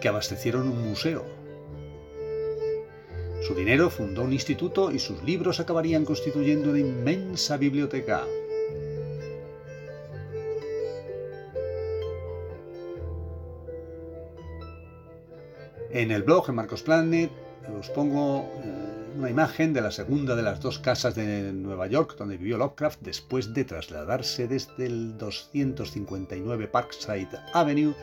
que 0.00 0.08
abastecieron 0.08 0.66
un 0.68 0.88
museo. 0.88 1.26
Su 3.46 3.54
dinero 3.54 3.90
fundó 3.90 4.22
un 4.22 4.32
instituto 4.32 4.92
y 4.92 4.98
sus 4.98 5.22
libros 5.24 5.60
acabarían 5.60 6.06
constituyendo 6.06 6.70
una 6.70 6.78
inmensa 6.78 7.58
biblioteca. 7.58 8.24
En 15.90 16.10
el 16.10 16.22
blog, 16.22 16.48
en 16.48 16.54
Marcos 16.54 16.82
Planet, 16.82 17.30
os 17.78 17.90
pongo 17.90 18.48
eh, 18.64 18.91
una 19.16 19.30
imagen 19.30 19.72
de 19.72 19.80
la 19.80 19.90
segunda 19.90 20.36
de 20.36 20.42
las 20.42 20.60
dos 20.60 20.78
casas 20.78 21.14
de 21.14 21.52
Nueva 21.52 21.86
York 21.86 22.16
donde 22.16 22.36
vivió 22.36 22.58
Lovecraft 22.58 23.00
después 23.00 23.52
de 23.52 23.64
trasladarse 23.64 24.48
desde 24.48 24.86
el 24.86 25.18
259 25.18 26.68
Parkside 26.68 27.28
Avenue, 27.52 27.94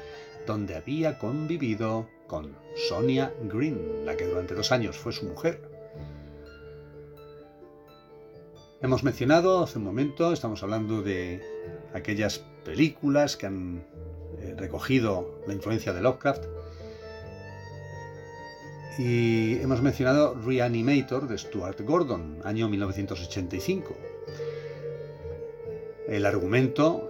donde 0.45 0.76
había 0.76 1.17
convivido 1.17 2.08
con 2.28 2.56
Sonia 2.88 3.34
Green, 3.43 4.06
la 4.06 4.15
que 4.15 4.26
durante 4.26 4.54
dos 4.54 4.72
años 4.72 4.98
fue 4.98 5.13
su 5.13 5.26
mujer. 5.26 5.62
Hemos 8.82 9.04
mencionado 9.04 9.63
hace 9.63 9.78
un 9.78 9.84
momento, 9.84 10.32
estamos 10.32 10.63
hablando 10.63 11.02
de 11.02 11.41
aquellas 11.93 12.39
películas 12.63 13.36
que 13.36 13.48
han 13.48 13.84
eh, 14.39 14.56
recogido 14.58 15.41
la 15.48 15.54
influencia 15.54 15.91
de 15.91 16.02
Lovecraft, 16.02 16.45
y 18.97 19.60
hemos 19.62 19.82
mencionado 19.82 20.34
Reanimator 20.34 21.28
de 21.28 21.38
Stuart 21.38 21.80
Gordon, 21.82 22.39
año 22.43 22.67
1985. 22.69 23.95
El 26.08 26.25
argumento 26.25 27.08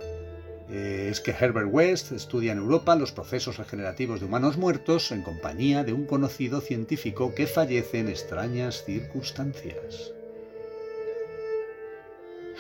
eh, 0.70 1.08
es 1.10 1.20
que 1.20 1.32
Herbert 1.32 1.70
West 1.72 2.12
estudia 2.12 2.52
en 2.52 2.60
Europa 2.60 2.96
los 2.96 3.12
procesos 3.12 3.58
regenerativos 3.58 4.20
de 4.20 4.28
humanos 4.28 4.58
muertos 4.58 5.12
en 5.12 5.24
compañía 5.24 5.84
de 5.84 5.94
un 5.94 6.06
conocido 6.06 6.62
científico 6.62 7.34
que 7.34 7.48
fallece 7.48 8.00
en 8.00 8.10
extrañas 8.10 8.84
circunstancias. 8.84 10.14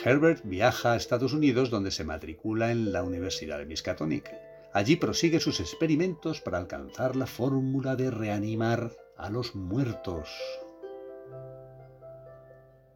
Herbert 0.04 0.42
viaja 0.46 0.94
a 0.94 0.96
Estados 0.96 1.34
Unidos 1.34 1.70
donde 1.70 1.92
se 1.92 2.06
matricula 2.06 2.72
en 2.72 2.94
la 2.94 3.04
Universidad 3.04 3.60
de 3.60 3.66
Miskatonic. 3.66 4.32
Allí 4.74 4.96
prosigue 4.96 5.40
sus 5.40 5.60
experimentos 5.60 6.42
para 6.42 6.58
alcanzar 6.58 7.16
la 7.16 7.28
fórmula 7.28 7.96
de 7.96 8.10
reanimar 8.10 8.92
a 9.20 9.30
los 9.30 9.54
muertos. 9.54 10.30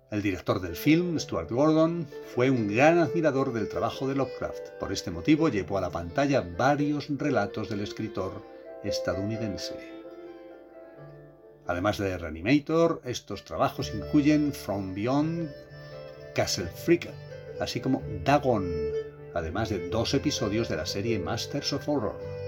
El 0.09 0.21
director 0.21 0.61
del 0.61 0.75
film, 0.75 1.19
Stuart 1.19 1.49
Gordon, 1.51 2.07
fue 2.33 2.49
un 2.49 2.73
gran 2.73 2.99
admirador 2.99 3.51
del 3.51 3.67
trabajo 3.67 4.07
de 4.07 4.15
Lovecraft. 4.15 4.69
Por 4.79 4.93
este 4.93 5.11
motivo 5.11 5.49
llevó 5.49 5.77
a 5.77 5.81
la 5.81 5.89
pantalla 5.89 6.41
varios 6.57 7.07
relatos 7.09 7.69
del 7.69 7.81
escritor 7.81 8.41
estadounidense. 8.83 9.75
Además 11.67 11.97
de 11.97 12.17
Reanimator, 12.17 13.01
estos 13.05 13.43
trabajos 13.43 13.91
incluyen 13.93 14.53
From 14.53 14.93
Beyond, 14.93 15.49
Castle 16.35 16.67
Freak, 16.67 17.09
así 17.59 17.79
como 17.79 18.01
Dagon, 18.23 18.71
además 19.33 19.69
de 19.69 19.89
dos 19.89 20.13
episodios 20.13 20.69
de 20.69 20.77
la 20.77 20.85
serie 20.85 21.19
Masters 21.19 21.73
of 21.73 21.87
Horror. 21.87 22.42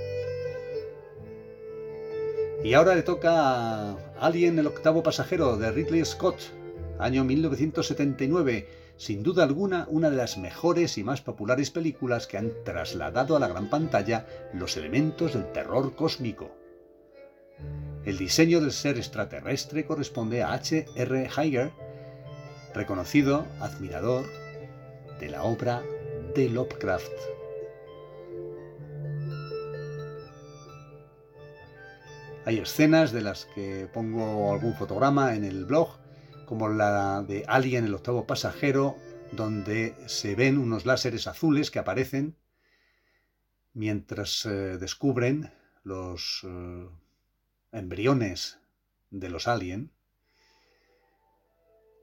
Y 2.65 2.73
ahora 2.73 2.95
le 2.95 3.03
toca 3.03 3.91
a 3.91 3.97
Alien 4.19 4.57
el 4.57 4.65
octavo 4.65 5.03
pasajero 5.03 5.55
de 5.55 5.69
Ridley 5.69 6.03
Scott, 6.03 6.39
año 6.97 7.23
1979, 7.23 8.67
sin 8.97 9.21
duda 9.21 9.43
alguna 9.43 9.85
una 9.87 10.09
de 10.09 10.15
las 10.15 10.39
mejores 10.39 10.97
y 10.97 11.03
más 11.03 11.21
populares 11.21 11.69
películas 11.69 12.25
que 12.25 12.39
han 12.39 12.51
trasladado 12.63 13.35
a 13.35 13.39
la 13.39 13.49
gran 13.49 13.69
pantalla 13.69 14.25
los 14.51 14.77
elementos 14.77 15.35
del 15.35 15.51
terror 15.51 15.93
cósmico. 15.93 16.55
El 18.03 18.17
diseño 18.17 18.59
del 18.59 18.71
ser 18.71 18.97
extraterrestre 18.97 19.85
corresponde 19.85 20.41
a 20.41 20.53
H. 20.53 20.87
R. 20.95 21.29
Heiger, 21.37 21.71
reconocido 22.73 23.45
admirador 23.59 24.25
de 25.19 25.29
la 25.29 25.43
obra 25.43 25.83
de 26.33 26.49
Lovecraft. 26.49 27.34
Hay 32.45 32.59
escenas 32.59 33.11
de 33.11 33.21
las 33.21 33.45
que 33.55 33.89
pongo 33.91 34.53
algún 34.53 34.75
fotograma 34.75 35.33
en 35.33 35.43
el 35.43 35.65
blog, 35.65 35.97
como 36.45 36.69
la 36.69 37.23
de 37.23 37.43
Alien 37.47 37.85
el 37.85 37.95
octavo 37.95 38.27
pasajero, 38.27 38.97
donde 39.31 39.95
se 40.05 40.35
ven 40.35 40.59
unos 40.59 40.85
láseres 40.85 41.25
azules 41.25 41.71
que 41.71 41.79
aparecen 41.79 42.37
mientras 43.73 44.45
eh, 44.45 44.77
descubren 44.77 45.51
los 45.83 46.45
eh, 46.47 46.87
embriones 47.71 48.59
de 49.09 49.29
los 49.29 49.47
alien. 49.47 49.91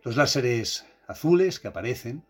Los 0.02 0.16
láseres 0.16 0.84
azules 1.06 1.60
que 1.60 1.68
aparecen 1.68 2.24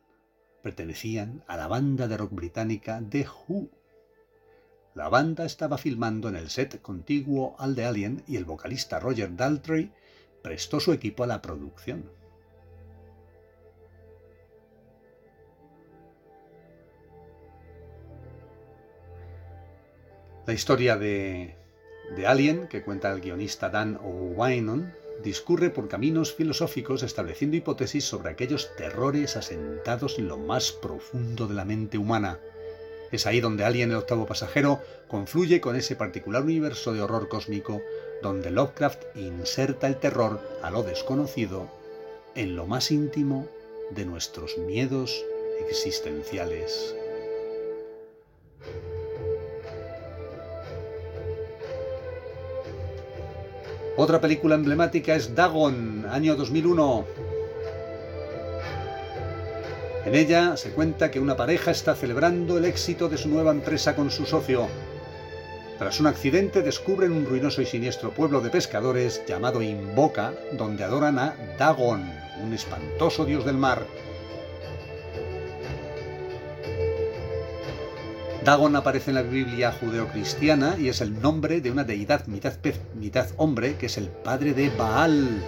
pertenecían 0.63 1.45
a 1.49 1.57
la 1.57 1.67
banda 1.67 2.09
de 2.09 2.19
rock 2.19 2.33
británica 2.33 3.03
The 3.09 3.27
Who. 3.27 3.82
La 4.95 5.09
banda 5.09 5.47
estaba 5.47 5.79
filmando 5.79 6.29
en 6.29 6.37
el 6.37 6.51
set 6.51 6.83
contiguo 6.83 7.57
al 7.59 7.75
de 7.75 7.87
Alien 7.87 8.23
y 8.27 8.37
el 8.37 8.45
vocalista 8.45 9.01
Roger 9.01 9.35
Daltrey 9.35 9.91
prestó 10.43 10.81
su 10.81 10.93
equipo 10.93 11.25
a 11.25 11.27
la 11.27 11.41
producción. 11.41 12.11
La 20.47 20.53
historia 20.53 20.99
de, 20.99 21.57
de 22.15 22.27
Alien, 22.27 22.69
que 22.69 22.83
cuenta 22.83 23.11
el 23.13 23.23
guionista 23.23 23.71
Dan 23.71 23.99
O'Winon, 24.03 24.93
discurre 25.23 25.71
por 25.71 25.89
caminos 25.89 26.35
filosóficos 26.35 27.03
estableciendo 27.03 27.57
hipótesis 27.57 28.05
sobre 28.05 28.31
aquellos 28.31 28.75
terrores 28.77 29.37
asentados 29.37 30.19
en 30.19 30.29
lo 30.29 30.37
más 30.37 30.73
profundo 30.73 31.47
de 31.47 31.55
la 31.55 31.65
mente 31.65 31.97
humana, 31.97 32.41
es 33.13 33.27
ahí 33.27 33.41
donde 33.41 33.65
Alien 33.65 33.91
el 33.91 33.99
octavo 33.99 34.27
pasajero 34.27 34.81
confluye 35.07 35.61
con 35.61 35.77
ese 35.77 35.95
particular 35.95 36.43
universo 36.43 36.93
de 36.93 37.03
horror 37.03 37.29
cósmico 37.29 37.83
donde 38.23 38.51
Lovecraft 38.51 39.05
inserta 39.17 39.87
el 39.87 39.99
terror 39.99 40.41
a 40.63 40.71
lo 40.71 40.83
desconocido 40.83 41.71
en 42.35 42.57
lo 42.57 42.67
más 42.67 42.91
íntimo 42.91 43.47
de 43.91 44.07
nuestros 44.07 44.57
miedos 44.57 45.25
existenciales. 45.69 46.97
Otra 53.97 54.23
película 54.23 54.55
emblemática 54.55 55.15
es 55.15 55.35
Dagon, 55.35 56.07
año 56.11 56.35
2001. 56.35 57.32
En 60.05 60.17
ella 60.17 60.57
se 60.57 60.71
cuenta 60.71 61.13
que 61.13 61.21
una 61.21 61.37
pareja 61.37 61.71
está 61.71 61.95
celebrando 61.95 62.59
el 62.59 62.65
éxito 62.65 63.09
de 63.09 63.17
su 63.17 63.29
nueva 63.29 63.53
empresa 63.53 63.95
con 63.95 64.11
su 64.11 64.27
socio. 64.27 64.67
Tras 65.79 66.01
un 66.01 66.09
accidente 66.09 66.63
descubren 66.63 67.13
un 67.13 67.25
ruinoso 67.25 67.63
y 67.63 67.67
siniestro 67.67 68.11
pueblo 68.11 68.41
de 68.41 68.51
pescadores 68.51 69.25
llamado 69.27 69.63
Invoca, 69.63 70.33
donde 70.53 70.83
adoran 70.83 71.21
a 71.21 71.37
Dagon, 71.57 72.13
un 72.43 72.53
espantoso 72.53 73.25
dios 73.25 73.45
del 73.45 73.57
mar. 73.57 73.87
Dagon 78.45 78.75
aparece 78.75 79.13
en 79.13 79.15
la 79.15 79.23
Biblia 79.23 79.71
judeocristiana 79.71 80.77
y 80.81 80.89
es 80.89 81.01
el 81.01 81.23
nombre 81.23 81.61
de 81.61 81.71
una 81.71 81.85
deidad 81.85 82.27
mitad 82.27 82.55
mitad 82.97 83.29
hombre, 83.37 83.77
que 83.77 83.87
es 83.87 83.99
el 83.99 84.09
padre 84.09 84.53
de 84.53 84.69
Baal. 84.71 85.43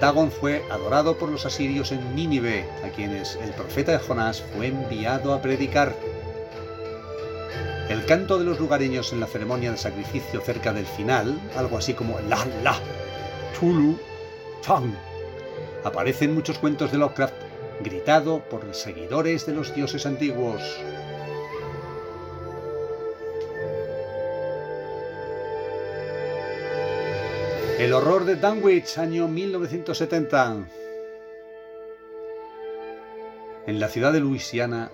Dagon 0.00 0.30
fue 0.32 0.64
adorado 0.70 1.18
por 1.18 1.28
los 1.28 1.44
asirios 1.44 1.92
en 1.92 2.14
Nínive, 2.14 2.66
a 2.82 2.88
quienes 2.88 3.36
el 3.36 3.50
profeta 3.50 3.98
Jonás 3.98 4.42
fue 4.56 4.68
enviado 4.68 5.34
a 5.34 5.42
predicar. 5.42 5.94
El 7.90 8.06
canto 8.06 8.38
de 8.38 8.44
los 8.44 8.58
lugareños 8.58 9.12
en 9.12 9.20
la 9.20 9.26
ceremonia 9.26 9.72
de 9.72 9.76
sacrificio 9.76 10.40
cerca 10.40 10.72
del 10.72 10.86
final, 10.86 11.38
algo 11.54 11.76
así 11.76 11.92
como 11.92 12.18
la 12.20 12.46
la, 12.62 12.78
Tulu, 13.58 13.98
Fang, 14.62 14.94
aparece 15.84 16.24
en 16.24 16.34
muchos 16.34 16.58
cuentos 16.58 16.92
de 16.92 16.98
Lovecraft, 16.98 17.34
gritado 17.82 18.40
por 18.48 18.74
seguidores 18.74 19.44
de 19.44 19.52
los 19.52 19.74
dioses 19.74 20.06
antiguos. 20.06 20.62
El 27.80 27.94
horror 27.94 28.26
de 28.26 28.36
Dunwich, 28.36 28.98
año 28.98 29.26
1970. 29.26 30.66
En 33.66 33.80
la 33.80 33.88
ciudad 33.88 34.12
de 34.12 34.20
Luisiana, 34.20 34.90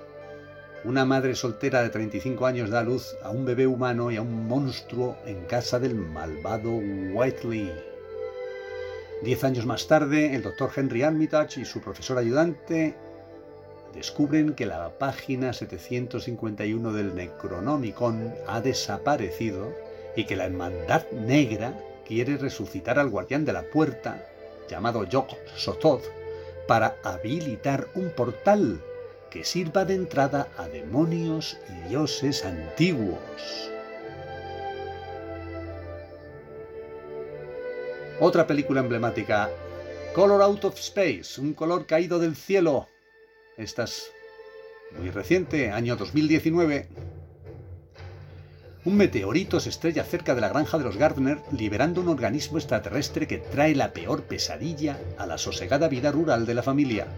una 0.85 1.05
madre 1.05 1.35
soltera 1.35 1.83
de 1.83 1.89
35 1.89 2.47
años 2.47 2.71
da 2.71 2.85
luz 2.85 3.17
a 3.25 3.31
un 3.31 3.45
bebé 3.45 3.67
humano 3.67 4.13
y 4.13 4.17
a 4.17 4.23
un 4.23 4.47
monstruo 4.47 5.17
en 5.27 5.47
casa 5.47 5.81
del 5.81 5.97
malvado 5.97 6.77
Whiteley. 6.77 7.73
Diez 9.25 9.43
años 9.43 9.67
más 9.67 9.89
tarde, 9.89 10.37
el 10.37 10.43
doctor 10.43 10.71
Henry 10.77 11.03
Armitage 11.03 11.63
y 11.63 11.65
su 11.65 11.81
profesor 11.81 12.19
ayudante 12.19 12.95
descubren 13.97 14.55
que 14.55 14.65
la 14.65 14.97
página 14.97 15.53
751 15.53 16.93
del 16.93 17.17
Necronomicon 17.17 18.33
ha 18.47 18.61
desaparecido 18.61 19.75
y 20.15 20.25
que 20.25 20.37
la 20.37 20.45
Hermandad 20.45 21.11
Negra 21.11 21.77
quiere 22.07 22.37
resucitar 22.37 22.99
al 22.99 23.11
guardián 23.11 23.45
de 23.45 23.53
la 23.53 23.63
puerta, 23.63 24.27
llamado 24.69 25.05
Yog 25.05 25.29
Sothoth, 25.57 26.05
para 26.67 26.97
habilitar 27.03 27.89
un 27.95 28.11
portal 28.11 28.83
que 29.31 29.45
sirva 29.45 29.85
de 29.85 29.95
entrada 29.95 30.49
a 30.57 30.69
demonios 30.69 31.59
y 31.69 31.89
dioses 31.89 32.45
antiguos. 32.45 33.21
Otra 38.19 38.47
película 38.47 38.81
emblemática, 38.81 39.51
Color 40.15 40.41
Out 40.43 40.65
of 40.65 40.79
Space, 40.79 41.41
un 41.41 41.53
color 41.53 41.85
caído 41.85 42.19
del 42.19 42.35
cielo. 42.35 42.89
Esta 43.59 43.85
es 43.85 44.11
muy 44.99 45.11
reciente, 45.11 45.71
año 45.71 45.97
2019. 45.97 46.89
Un 48.87 48.97
meteorito 48.97 49.59
se 49.59 49.71
estrella 49.71 50.05
cerca 50.05 50.37
de 50.37 50.41
la 50.41 50.49
granja 50.49 50.79
de 50.79 50.85
los 50.85 50.97
Gardner, 50.97 51.41
liberando 51.51 52.01
un 52.01 52.09
organismo 52.09 52.57
extraterrestre 52.57 53.27
que 53.27 53.39
trae 53.39 53.75
la 53.75 53.93
peor 53.93 54.23
pesadilla 54.23 54.97
a 55.19 55.27
la 55.27 55.39
sosegada 55.39 55.89
vida 55.89 56.13
rural 56.13 56.47
de 56.47 56.55
la 56.55 56.63
familia. 56.63 57.09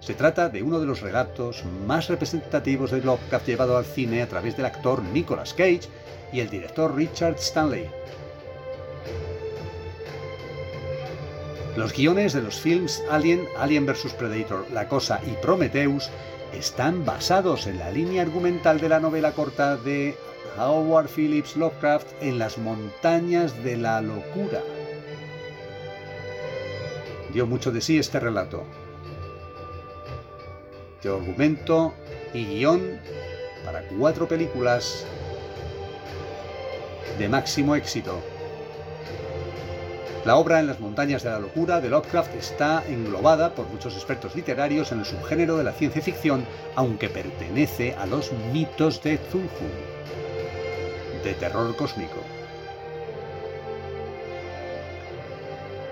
Se 0.00 0.14
trata 0.14 0.48
de 0.48 0.60
uno 0.64 0.80
de 0.80 0.86
los 0.86 1.00
relatos 1.00 1.62
más 1.86 2.08
representativos 2.08 2.90
de 2.90 3.00
Lovecraft 3.00 3.46
llevado 3.46 3.76
al 3.76 3.84
cine 3.84 4.22
a 4.22 4.28
través 4.28 4.56
del 4.56 4.66
actor 4.66 5.00
Nicolas 5.04 5.54
Cage 5.54 5.82
y 6.32 6.40
el 6.40 6.50
director 6.50 6.92
Richard 6.96 7.36
Stanley. 7.36 7.88
Los 11.76 11.92
guiones 11.92 12.32
de 12.32 12.42
los 12.42 12.58
films 12.58 13.04
Alien, 13.08 13.44
Alien 13.56 13.86
vs 13.86 14.14
Predator, 14.18 14.66
La 14.72 14.88
Cosa 14.88 15.20
y 15.24 15.30
Prometheus 15.40 16.10
están 16.52 17.04
basados 17.04 17.68
en 17.68 17.78
la 17.78 17.92
línea 17.92 18.22
argumental 18.22 18.80
de 18.80 18.88
la 18.88 18.98
novela 18.98 19.30
corta 19.30 19.76
de 19.76 20.16
Howard 20.56 21.08
Phillips 21.08 21.56
Lovecraft 21.56 22.06
en 22.20 22.38
las 22.38 22.58
montañas 22.58 23.62
de 23.62 23.76
la 23.76 24.00
locura. 24.00 24.62
Dio 27.32 27.46
mucho 27.46 27.70
de 27.70 27.80
sí 27.80 27.98
este 27.98 28.20
relato. 28.20 28.64
De 31.02 31.08
argumento 31.10 31.94
y 32.32 32.44
guion 32.44 33.00
para 33.64 33.82
cuatro 33.82 34.26
películas 34.26 35.04
de 37.18 37.28
máximo 37.28 37.76
éxito. 37.76 38.20
La 40.24 40.36
obra 40.36 40.60
En 40.60 40.66
las 40.66 40.80
montañas 40.80 41.22
de 41.22 41.30
la 41.30 41.38
locura 41.38 41.80
de 41.80 41.88
Lovecraft 41.88 42.34
está 42.34 42.82
englobada 42.86 43.54
por 43.54 43.66
muchos 43.68 43.94
expertos 43.94 44.34
literarios 44.34 44.92
en 44.92 45.00
el 45.00 45.04
subgénero 45.04 45.56
de 45.56 45.64
la 45.64 45.72
ciencia 45.72 46.02
ficción, 46.02 46.44
aunque 46.74 47.08
pertenece 47.08 47.94
a 47.94 48.04
los 48.06 48.32
mitos 48.52 49.02
de 49.02 49.18
Zulhu 49.30 49.97
de 51.22 51.34
terror 51.34 51.74
cósmico. 51.76 52.22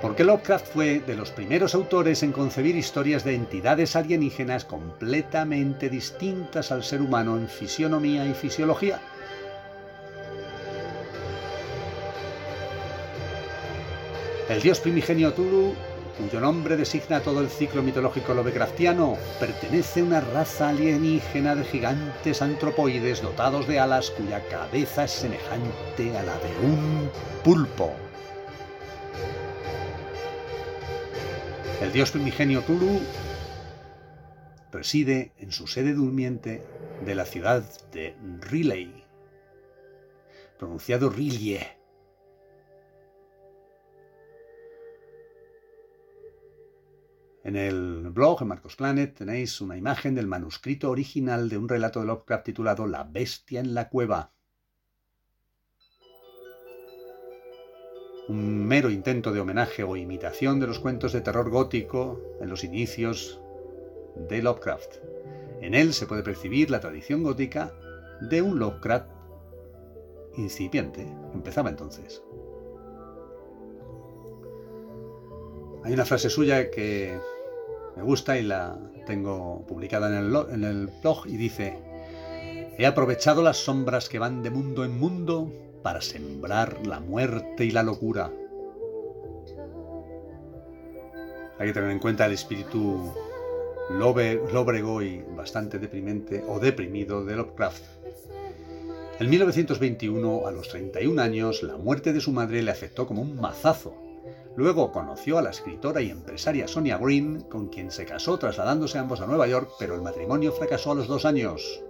Porque 0.02 0.24
Lovecraft 0.24 0.66
fue 0.72 1.00
de 1.00 1.16
los 1.16 1.30
primeros 1.30 1.74
autores 1.74 2.22
en 2.22 2.32
concebir 2.32 2.76
historias 2.76 3.24
de 3.24 3.34
entidades 3.34 3.96
alienígenas 3.96 4.64
completamente 4.64 5.88
distintas 5.88 6.70
al 6.70 6.84
ser 6.84 7.00
humano 7.00 7.36
en 7.36 7.48
fisionomía 7.48 8.26
y 8.26 8.34
fisiología. 8.34 9.00
El 14.48 14.62
dios 14.62 14.78
primigenio 14.78 15.32
Tulu 15.32 15.74
cuyo 16.16 16.40
nombre 16.40 16.76
designa 16.76 17.20
todo 17.20 17.40
el 17.40 17.48
ciclo 17.48 17.82
mitológico 17.82 18.32
Lovecraftiano, 18.32 19.18
pertenece 19.38 20.00
a 20.00 20.04
una 20.04 20.20
raza 20.20 20.70
alienígena 20.70 21.54
de 21.54 21.64
gigantes 21.64 22.40
antropoides 22.40 23.20
dotados 23.20 23.66
de 23.66 23.78
alas 23.78 24.10
cuya 24.10 24.42
cabeza 24.48 25.04
es 25.04 25.10
semejante 25.10 26.16
a 26.16 26.22
la 26.22 26.38
de 26.38 26.66
un 26.66 27.10
pulpo. 27.44 27.92
El 31.82 31.92
dios 31.92 32.10
primigenio 32.10 32.62
Tulu 32.62 33.00
reside 34.72 35.32
en 35.38 35.52
su 35.52 35.66
sede 35.66 35.92
durmiente 35.92 36.62
de 37.04 37.14
la 37.14 37.26
ciudad 37.26 37.62
de 37.92 38.16
Riley, 38.40 39.04
pronunciado 40.58 41.10
Rillie 41.10 41.75
En 47.46 47.54
el 47.54 48.10
blog, 48.10 48.42
en 48.42 48.48
Marcos 48.48 48.74
Planet, 48.74 49.18
tenéis 49.18 49.60
una 49.60 49.76
imagen 49.76 50.16
del 50.16 50.26
manuscrito 50.26 50.90
original 50.90 51.48
de 51.48 51.56
un 51.56 51.68
relato 51.68 52.00
de 52.00 52.06
Lovecraft 52.06 52.44
titulado 52.44 52.88
La 52.88 53.04
bestia 53.04 53.60
en 53.60 53.72
la 53.72 53.88
cueva. 53.88 54.32
Un 58.26 58.66
mero 58.66 58.90
intento 58.90 59.30
de 59.30 59.38
homenaje 59.38 59.84
o 59.84 59.96
imitación 59.96 60.58
de 60.58 60.66
los 60.66 60.80
cuentos 60.80 61.12
de 61.12 61.20
terror 61.20 61.48
gótico 61.48 62.20
en 62.40 62.48
los 62.48 62.64
inicios 62.64 63.40
de 64.28 64.42
Lovecraft. 64.42 64.96
En 65.60 65.74
él 65.74 65.94
se 65.94 66.08
puede 66.08 66.24
percibir 66.24 66.68
la 66.68 66.80
tradición 66.80 67.22
gótica 67.22 67.72
de 68.22 68.42
un 68.42 68.58
Lovecraft 68.58 69.08
incipiente. 70.36 71.06
Empezaba 71.32 71.70
entonces. 71.70 72.24
Hay 75.84 75.92
una 75.92 76.04
frase 76.04 76.28
suya 76.28 76.72
que 76.72 77.16
me 77.96 78.02
gusta 78.02 78.38
y 78.38 78.42
la 78.42 78.78
tengo 79.06 79.64
publicada 79.66 80.08
en 80.08 80.64
el, 80.64 80.86
blog 81.02 81.26
y 81.26 81.36
dice, 81.36 81.78
he 82.76 82.86
aprovechado 82.86 83.42
las 83.42 83.56
sombras 83.56 84.08
que 84.08 84.18
van 84.18 84.42
de 84.42 84.50
mundo 84.50 84.84
en 84.84 84.98
mundo 84.98 85.50
para 85.82 86.02
sembrar 86.02 86.86
la 86.86 87.00
muerte 87.00 87.64
y 87.64 87.70
la 87.70 87.82
locura. 87.82 88.30
Hay 91.58 91.68
que 91.68 91.72
tener 91.72 91.90
en 91.90 91.98
cuenta 91.98 92.26
el 92.26 92.32
espíritu 92.32 93.14
lóbrego 93.88 95.00
y 95.00 95.24
bastante 95.34 95.78
deprimente 95.78 96.44
o 96.46 96.58
deprimido 96.58 97.24
de 97.24 97.36
Lovecraft. 97.36 97.82
En 99.18 99.30
1921, 99.30 100.46
a 100.46 100.50
los 100.50 100.68
31 100.68 101.22
años, 101.22 101.62
la 101.62 101.78
muerte 101.78 102.12
de 102.12 102.20
su 102.20 102.32
madre 102.32 102.62
le 102.62 102.70
afectó 102.70 103.06
como 103.06 103.22
un 103.22 103.40
mazazo 103.40 104.05
Luego 104.56 104.90
conoció 104.90 105.36
a 105.36 105.42
la 105.42 105.50
escritora 105.50 106.00
y 106.00 106.10
empresaria 106.10 106.66
Sonia 106.66 106.96
Green, 106.96 107.42
con 107.42 107.68
quien 107.68 107.90
se 107.90 108.06
casó 108.06 108.38
trasladándose 108.38 108.98
ambos 108.98 109.20
a 109.20 109.26
Nueva 109.26 109.46
York, 109.46 109.72
pero 109.78 109.94
el 109.94 110.00
matrimonio 110.00 110.50
fracasó 110.50 110.92
a 110.92 110.94
los 110.94 111.08
dos 111.08 111.26
años. 111.26 111.82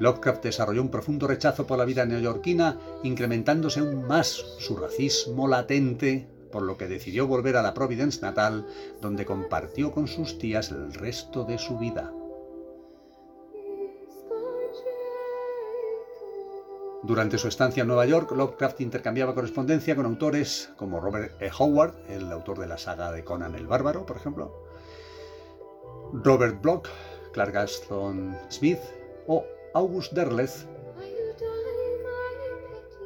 Lovecraft 0.00 0.42
desarrolló 0.42 0.82
un 0.82 0.90
profundo 0.90 1.28
rechazo 1.28 1.64
por 1.64 1.78
la 1.78 1.84
vida 1.84 2.04
neoyorquina, 2.04 2.78
incrementándose 3.04 3.78
aún 3.78 4.04
más 4.08 4.44
su 4.58 4.76
racismo 4.76 5.46
latente, 5.46 6.26
por 6.50 6.62
lo 6.62 6.76
que 6.76 6.88
decidió 6.88 7.28
volver 7.28 7.56
a 7.56 7.62
la 7.62 7.74
Providence 7.74 8.20
natal, 8.20 8.66
donde 9.00 9.24
compartió 9.24 9.92
con 9.92 10.08
sus 10.08 10.38
tías 10.38 10.72
el 10.72 10.92
resto 10.92 11.44
de 11.44 11.58
su 11.58 11.78
vida. 11.78 12.12
Durante 17.02 17.36
su 17.36 17.48
estancia 17.48 17.80
en 17.80 17.88
Nueva 17.88 18.06
York, 18.06 18.30
Lovecraft 18.30 18.80
intercambiaba 18.80 19.34
correspondencia 19.34 19.96
con 19.96 20.06
autores 20.06 20.70
como 20.76 21.00
Robert 21.00 21.40
E. 21.42 21.50
Howard, 21.58 21.94
el 22.08 22.30
autor 22.30 22.60
de 22.60 22.68
la 22.68 22.78
saga 22.78 23.10
de 23.10 23.24
Conan 23.24 23.56
el 23.56 23.66
Bárbaro, 23.66 24.06
por 24.06 24.16
ejemplo, 24.16 24.52
Robert 26.12 26.62
Bloch, 26.62 26.88
Clark 27.32 27.52
Gaston 27.52 28.38
Smith 28.50 28.78
o 29.26 29.44
August 29.74 30.12
Derleth, 30.12 30.68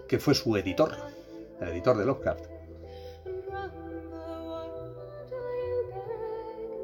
que 0.07 0.19
fue 0.19 0.35
su 0.35 0.55
editor, 0.59 0.93
el 1.61 1.69
editor 1.69 1.97
de 1.97 2.05
Lovecraft. 2.05 2.45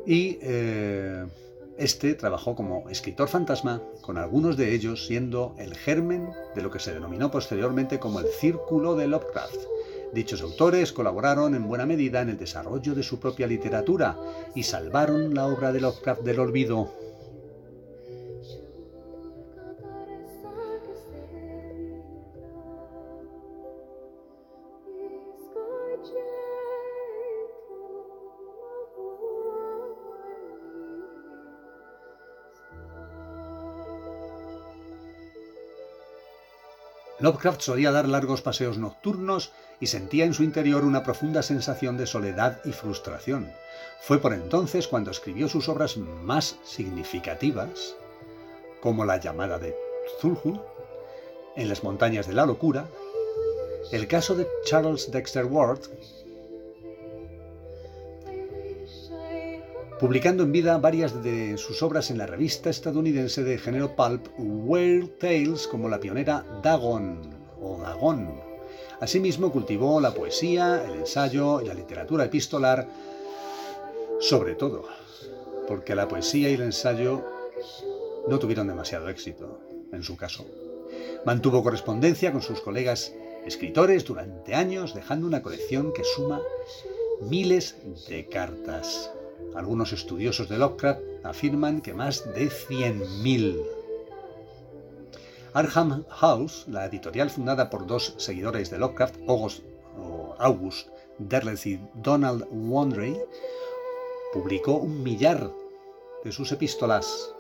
Y 0.07 0.39
eh, 0.41 1.27
este 1.83 2.15
trabajó 2.15 2.55
como 2.55 2.89
escritor 2.91 3.29
fantasma, 3.29 3.83
con 4.03 4.17
algunos 4.17 4.57
de 4.57 4.73
ellos 4.73 5.05
siendo 5.07 5.57
el 5.59 5.75
germen 5.75 6.31
de 6.55 6.63
lo 6.63 6.71
que 6.71 6.79
se 6.79 6.95
denominó 6.95 7.33
posteriormente 7.33 7.99
como 7.99 8.21
el 8.21 8.27
Círculo 8.27 8.95
de 8.95 9.09
Lovecraft. 9.09 9.57
Dichos 10.13 10.43
autores 10.43 10.93
colaboraron 10.93 11.57
en 11.57 11.67
buena 11.67 11.85
medida 11.85 12.21
en 12.21 12.29
el 12.29 12.39
desarrollo 12.39 12.95
de 12.95 13.03
su 13.03 13.19
propia 13.19 13.49
literatura 13.49 14.17
y 14.55 14.63
salvaron 14.63 15.35
la 15.35 15.47
obra 15.47 15.73
de 15.73 15.81
Lovecraft 15.81 16.23
del 16.23 16.39
olvido 16.39 16.89
Lovecraft 37.23 37.61
solía 37.61 37.93
dar 37.93 38.09
largos 38.09 38.43
paseos 38.43 38.79
nocturnos 38.79 39.53
y 39.79 39.87
sentía 39.87 40.25
en 40.25 40.35
su 40.35 40.43
interior 40.43 40.85
una 40.85 41.05
profunda 41.05 41.45
sensación 41.45 41.97
de 41.97 42.07
soledad 42.07 42.59
y 42.65 42.73
frustración. 42.73 43.53
Fue 44.01 44.19
por 44.19 44.33
entonces 44.33 44.89
cuando 44.89 45.13
escribió 45.13 45.49
sus 45.49 45.69
obras 45.69 45.97
más 45.97 46.57
significativas, 46.65 47.95
como 48.81 49.05
La 49.05 49.19
llamada 49.19 49.61
de 49.61 49.77
Zulhu, 50.21 50.61
En 51.55 51.69
las 51.69 51.85
montañas 51.85 52.27
de 52.27 52.35
la 52.35 52.45
locura, 52.45 52.89
el 53.93 54.09
caso 54.09 54.35
de 54.35 54.49
Charles 54.65 55.13
Dexter 55.13 55.45
Ward, 55.45 55.79
publicando 60.03 60.43
en 60.43 60.51
vida 60.51 60.77
varias 60.79 61.23
de 61.23 61.57
sus 61.57 61.81
obras 61.81 62.11
en 62.11 62.19
la 62.19 62.27
revista 62.27 62.71
estadounidense 62.71 63.45
de 63.45 63.57
género 63.57 63.95
pulp 63.95 64.27
Weird 64.37 65.11
Tales 65.21 65.69
como 65.69 65.89
la 65.89 66.01
pionera 66.01 66.45
Dagon 66.61 67.21
o 67.61 67.79
Dagon. 67.81 68.29
Asimismo 69.01 69.53
cultivó 69.53 70.01
la 70.01 70.13
poesía, 70.13 70.85
el 70.85 70.99
ensayo 70.99 71.61
y 71.61 71.67
la 71.67 71.75
literatura 71.75 72.25
epistolar, 72.25 72.89
sobre 74.19 74.57
todo, 74.57 74.89
porque 75.69 75.95
la 75.95 76.09
poesía 76.09 76.51
y 76.51 76.55
el 76.55 76.63
ensayo 76.63 77.25
no 78.27 78.41
tuvieron 78.41 78.67
demasiado 78.67 79.09
éxito, 79.09 79.61
en 79.93 80.03
su 80.03 80.17
caso. 80.17 80.45
Mantuvo 81.25 81.63
correspondencia 81.63 82.33
con 82.33 82.43
sus 82.43 82.61
colegas 82.61 83.13
escritores 83.47 84.05
durante 84.05 84.57
años, 84.57 84.97
dejando 84.97 85.29
una 85.29 85.43
colección 85.43 85.93
que 85.93 86.03
suma 86.03 86.43
miles 87.21 87.77
de 88.09 88.27
cartas. 88.27 89.13
Algunos 89.55 89.93
estudiosos 89.93 90.49
de 90.49 90.59
Lovecraft 90.59 91.01
afirman 91.25 91.81
que 91.81 91.95
más 91.95 92.25
de 92.35 92.49
100.000. 92.49 93.63
Arkham 95.55 96.05
House, 96.09 96.65
la 96.69 96.87
editorial 96.87 97.29
fundada 97.29 97.69
por 97.69 97.87
dos 97.87 98.15
seguidores 98.17 98.71
de 98.71 98.79
Lovecraft, 98.79 99.17
August, 99.29 99.63
August 100.39 100.89
Derleth 101.19 101.67
y 101.67 101.81
Donald 101.95 102.47
Wandrey, 102.51 103.21
publicó 104.33 104.77
un 104.77 105.03
millar 105.03 105.53
de 106.25 106.33
sus 106.33 106.51
epístolas. 106.53 107.35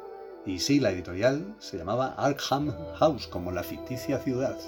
Y 0.44 0.58
sí, 0.58 0.80
la 0.80 0.90
editorial 0.90 1.56
se 1.58 1.78
llamaba 1.78 2.14
Arkham 2.18 2.74
House, 2.96 3.26
como 3.26 3.50
la 3.50 3.62
ficticia 3.62 4.18
ciudad. 4.18 4.58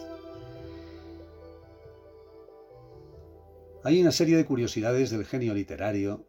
Hay 3.83 4.01
una 4.01 4.12
serie 4.12 4.37
de 4.38 4.47
curiosidades 4.47 5.11
del 5.11 5.27
genio 5.27 5.53
literario 5.53 6.25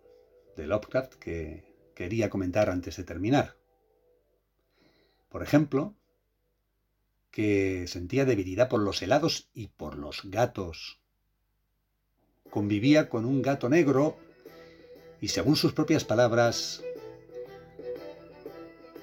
de 0.55 0.67
Lovecraft 0.67 1.15
que 1.15 1.63
quería 1.95 2.29
comentar 2.29 2.69
antes 2.69 2.97
de 2.97 3.03
terminar. 3.03 3.55
Por 5.29 5.43
ejemplo, 5.43 5.93
que 7.31 7.85
sentía 7.87 8.25
debilidad 8.25 8.69
por 8.69 8.79
los 8.79 9.01
helados 9.01 9.49
y 9.53 9.67
por 9.67 9.97
los 9.97 10.21
gatos. 10.25 10.99
Convivía 12.49 13.09
con 13.09 13.25
un 13.25 13.41
gato 13.41 13.67
negro 13.67 14.17
y 15.19 15.27
según 15.27 15.55
sus 15.55 15.73
propias 15.73 16.05
palabras, 16.05 16.81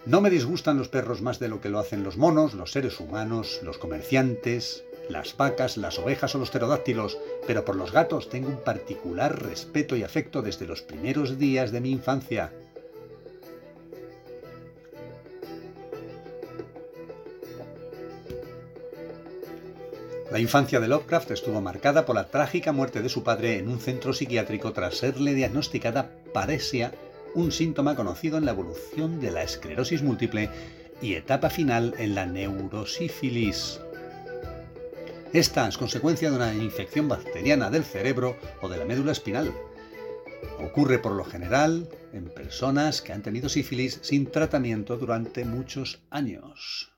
no 0.07 0.21
me 0.21 0.31
disgustan 0.31 0.79
los 0.79 0.89
perros 0.89 1.23
más 1.23 1.39
de 1.39 1.49
lo 1.49 1.61
que 1.61 1.69
lo 1.69 1.79
hacen 1.79 2.03
los 2.03 2.17
monos, 2.17 2.55
los 2.55 2.73
seres 2.73 2.99
humanos, 3.01 3.61
los 3.63 3.79
comerciantes, 3.79 4.85
las 5.09 5.37
vacas, 5.37 5.77
las 5.77 5.99
ovejas 5.99 6.35
o 6.35 6.39
los 6.39 6.51
pterodáctilos, 6.51 7.19
pero 7.47 7.65
por 7.65 7.77
los 7.77 7.93
gatos 7.93 8.29
tengo 8.29 8.49
un 8.49 8.63
particular 8.63 9.43
respeto 9.43 9.97
y 9.97 10.03
afecto 10.03 10.43
desde 10.43 10.67
los 10.67 10.83
primeros 10.83 11.39
días 11.39 11.73
de 11.73 11.81
mi 11.81 11.91
infancia. 11.91 12.53
La 20.33 20.41
infancia 20.41 20.81
de 20.81 20.89
Lovecraft 20.89 21.31
estuvo 21.33 21.61
marcada 21.61 22.07
por 22.07 22.17
la 22.17 22.31
trágica 22.31 22.73
muerte 22.73 23.03
de 23.03 23.11
su 23.11 23.23
padre 23.23 23.59
en 23.59 23.69
un 23.69 23.79
centro 23.79 24.15
psiquiátrico 24.15 24.73
tras 24.73 24.97
serle 24.97 25.35
diagnosticada 25.35 26.11
paresia, 26.33 26.93
un 27.35 27.53
síntoma 27.53 27.95
conocido 27.97 28.39
en 28.39 28.47
la 28.47 28.53
evolución 28.53 29.21
de 29.21 29.31
la 29.31 29.43
esclerosis 29.43 30.03
múltiple 30.03 30.49
y 31.03 31.17
etapa 31.17 31.51
final 31.51 31.95
en 31.99 32.15
la 32.15 32.25
neurosífilis. 32.25 33.79
Esta 35.33 35.67
es 35.67 35.79
consecuencia 35.79 36.29
de 36.29 36.37
una 36.37 36.53
infección 36.53 37.09
bacteriana 37.09 37.71
del 37.71 37.85
cerebro 37.85 38.37
o 38.61 38.69
de 38.69 38.77
la 38.77 38.85
médula 38.85 39.13
espinal. 39.13 39.51
Ocurre 40.61 40.99
por 40.99 41.13
lo 41.13 41.25
general 41.25 41.89
en 42.13 42.29
personas 42.29 43.01
que 43.01 43.15
han 43.15 43.23
tenido 43.23 43.49
sífilis 43.49 43.99
sin 44.03 44.31
tratamiento 44.31 44.99
durante 44.99 45.47
muchos 45.47 46.03
años. 46.11 46.93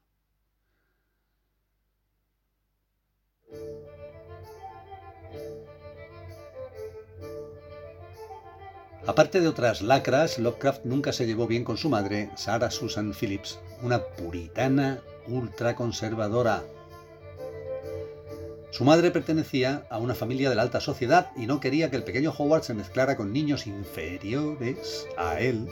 Aparte 9.06 9.40
de 9.40 9.46
otras 9.46 9.80
lacras, 9.80 10.40
Lovecraft 10.40 10.86
nunca 10.86 11.12
se 11.12 11.26
llevó 11.26 11.46
bien 11.46 11.62
con 11.62 11.76
su 11.76 11.88
madre, 11.88 12.30
Sarah 12.34 12.72
Susan 12.72 13.14
Phillips, 13.14 13.60
una 13.80 14.02
puritana 14.02 15.02
ultraconservadora 15.28 16.64
su 18.74 18.82
madre 18.82 19.12
pertenecía 19.12 19.86
a 19.88 19.98
una 19.98 20.16
familia 20.16 20.50
de 20.50 20.56
la 20.56 20.62
alta 20.62 20.80
sociedad 20.80 21.30
y 21.36 21.46
no 21.46 21.60
quería 21.60 21.90
que 21.90 21.96
el 21.96 22.02
pequeño 22.02 22.34
Howard 22.36 22.64
se 22.64 22.74
mezclara 22.74 23.16
con 23.16 23.32
niños 23.32 23.68
inferiores 23.68 25.06
a 25.16 25.38
él, 25.38 25.68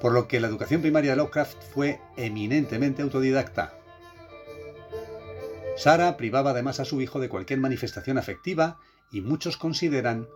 por 0.00 0.12
lo 0.12 0.26
que 0.26 0.40
la 0.40 0.48
educación 0.48 0.80
primaria 0.80 1.10
de 1.10 1.18
Lovecraft 1.18 1.62
fue 1.74 2.00
eminentemente 2.16 3.02
autodidacta. 3.02 3.74
Sara 5.76 6.16
privaba 6.16 6.52
además 6.52 6.80
a 6.80 6.86
su 6.86 7.02
hijo 7.02 7.20
de 7.20 7.28
cualquier 7.28 7.60
manifestación 7.60 8.16
afectiva 8.16 8.78
y 9.12 9.20
muchos 9.20 9.58
consideran 9.58 10.26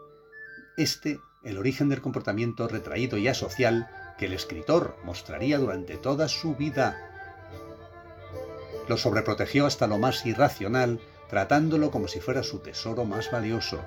este 0.77 1.19
el 1.45 1.57
origen 1.57 1.89
del 1.89 2.03
comportamiento 2.03 2.69
retraído 2.69 3.17
y 3.17 3.27
asocial 3.27 3.89
que 4.19 4.27
el 4.27 4.35
escritor 4.35 4.99
mostraría 5.03 5.57
durante 5.57 5.97
toda 5.97 6.29
su 6.29 6.57
vida. 6.57 6.99
Lo 8.87 8.99
sobreprotegió 8.99 9.65
hasta 9.65 9.87
lo 9.87 9.97
más 9.97 10.27
irracional 10.27 11.01
tratándolo 11.29 11.91
como 11.91 12.09
si 12.09 12.21
fuera 12.21 12.43
su 12.43 12.59
tesoro 12.59 13.05
más 13.05 13.31
valioso. 13.31 13.81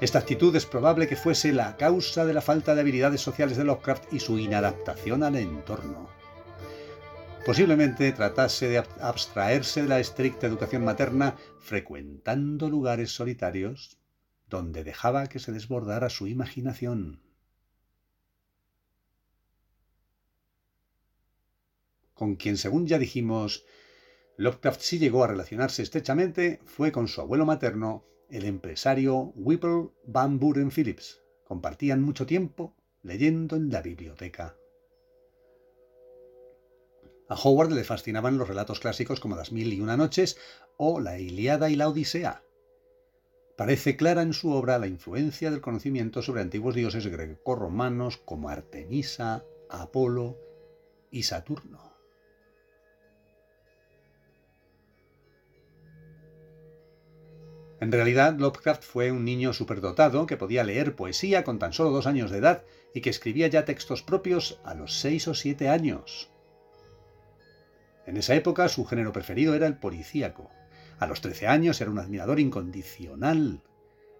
Esta 0.00 0.18
actitud 0.18 0.54
es 0.56 0.66
probable 0.66 1.06
que 1.06 1.14
fuese 1.14 1.52
la 1.52 1.76
causa 1.76 2.24
de 2.24 2.34
la 2.34 2.40
falta 2.40 2.74
de 2.74 2.80
habilidades 2.80 3.20
sociales 3.20 3.56
de 3.56 3.64
Lovecraft 3.64 4.12
y 4.12 4.18
su 4.18 4.38
inadaptación 4.38 5.22
al 5.22 5.36
entorno. 5.36 6.08
Posiblemente 7.46 8.10
tratase 8.12 8.68
de 8.68 8.78
abstraerse 8.78 9.82
de 9.82 9.88
la 9.88 10.00
estricta 10.00 10.46
educación 10.46 10.84
materna 10.84 11.36
frecuentando 11.60 12.68
lugares 12.68 13.12
solitarios 13.12 13.98
donde 14.48 14.84
dejaba 14.84 15.28
que 15.28 15.38
se 15.38 15.50
desbordara 15.50 16.10
su 16.10 16.26
imaginación. 16.26 17.20
Con 22.12 22.36
quien, 22.36 22.56
según 22.56 22.86
ya 22.86 22.98
dijimos, 22.98 23.64
Lovecraft 24.42 24.80
sí 24.80 24.98
llegó 24.98 25.22
a 25.22 25.28
relacionarse 25.28 25.82
estrechamente 25.82 26.58
fue 26.64 26.90
con 26.90 27.06
su 27.06 27.20
abuelo 27.20 27.46
materno, 27.46 28.04
el 28.28 28.44
empresario 28.44 29.32
Whipple 29.36 29.90
Van 30.04 30.40
Buren 30.40 30.72
Phillips. 30.72 31.22
Compartían 31.44 32.02
mucho 32.02 32.26
tiempo 32.26 32.74
leyendo 33.04 33.54
en 33.54 33.70
la 33.70 33.82
biblioteca. 33.82 34.56
A 37.28 37.36
Howard 37.36 37.70
le 37.70 37.84
fascinaban 37.84 38.36
los 38.36 38.48
relatos 38.48 38.80
clásicos 38.80 39.20
como 39.20 39.36
Las 39.36 39.52
Mil 39.52 39.72
y 39.72 39.80
Una 39.80 39.96
Noches 39.96 40.36
o 40.76 40.98
La 40.98 41.20
Iliada 41.20 41.70
y 41.70 41.76
la 41.76 41.88
Odisea. 41.88 42.42
Parece 43.56 43.96
clara 43.96 44.22
en 44.22 44.32
su 44.32 44.50
obra 44.50 44.80
la 44.80 44.88
influencia 44.88 45.52
del 45.52 45.60
conocimiento 45.60 46.20
sobre 46.20 46.40
antiguos 46.40 46.74
dioses 46.74 47.06
greco-romanos 47.06 48.16
como 48.16 48.48
Artemisa, 48.48 49.44
Apolo 49.70 50.36
y 51.12 51.22
Saturno. 51.22 51.91
En 57.82 57.90
realidad, 57.90 58.38
Lovecraft 58.38 58.84
fue 58.84 59.10
un 59.10 59.24
niño 59.24 59.52
superdotado 59.52 60.24
que 60.26 60.36
podía 60.36 60.62
leer 60.62 60.94
poesía 60.94 61.42
con 61.42 61.58
tan 61.58 61.72
solo 61.72 61.90
dos 61.90 62.06
años 62.06 62.30
de 62.30 62.38
edad 62.38 62.62
y 62.94 63.00
que 63.00 63.10
escribía 63.10 63.48
ya 63.48 63.64
textos 63.64 64.04
propios 64.04 64.60
a 64.62 64.74
los 64.74 65.00
seis 65.00 65.26
o 65.26 65.34
siete 65.34 65.68
años. 65.68 66.30
En 68.06 68.16
esa 68.16 68.36
época 68.36 68.68
su 68.68 68.84
género 68.84 69.12
preferido 69.12 69.56
era 69.56 69.66
el 69.66 69.78
policíaco. 69.78 70.48
A 71.00 71.08
los 71.08 71.22
trece 71.22 71.48
años 71.48 71.80
era 71.80 71.90
un 71.90 71.98
admirador 71.98 72.38
incondicional 72.38 73.60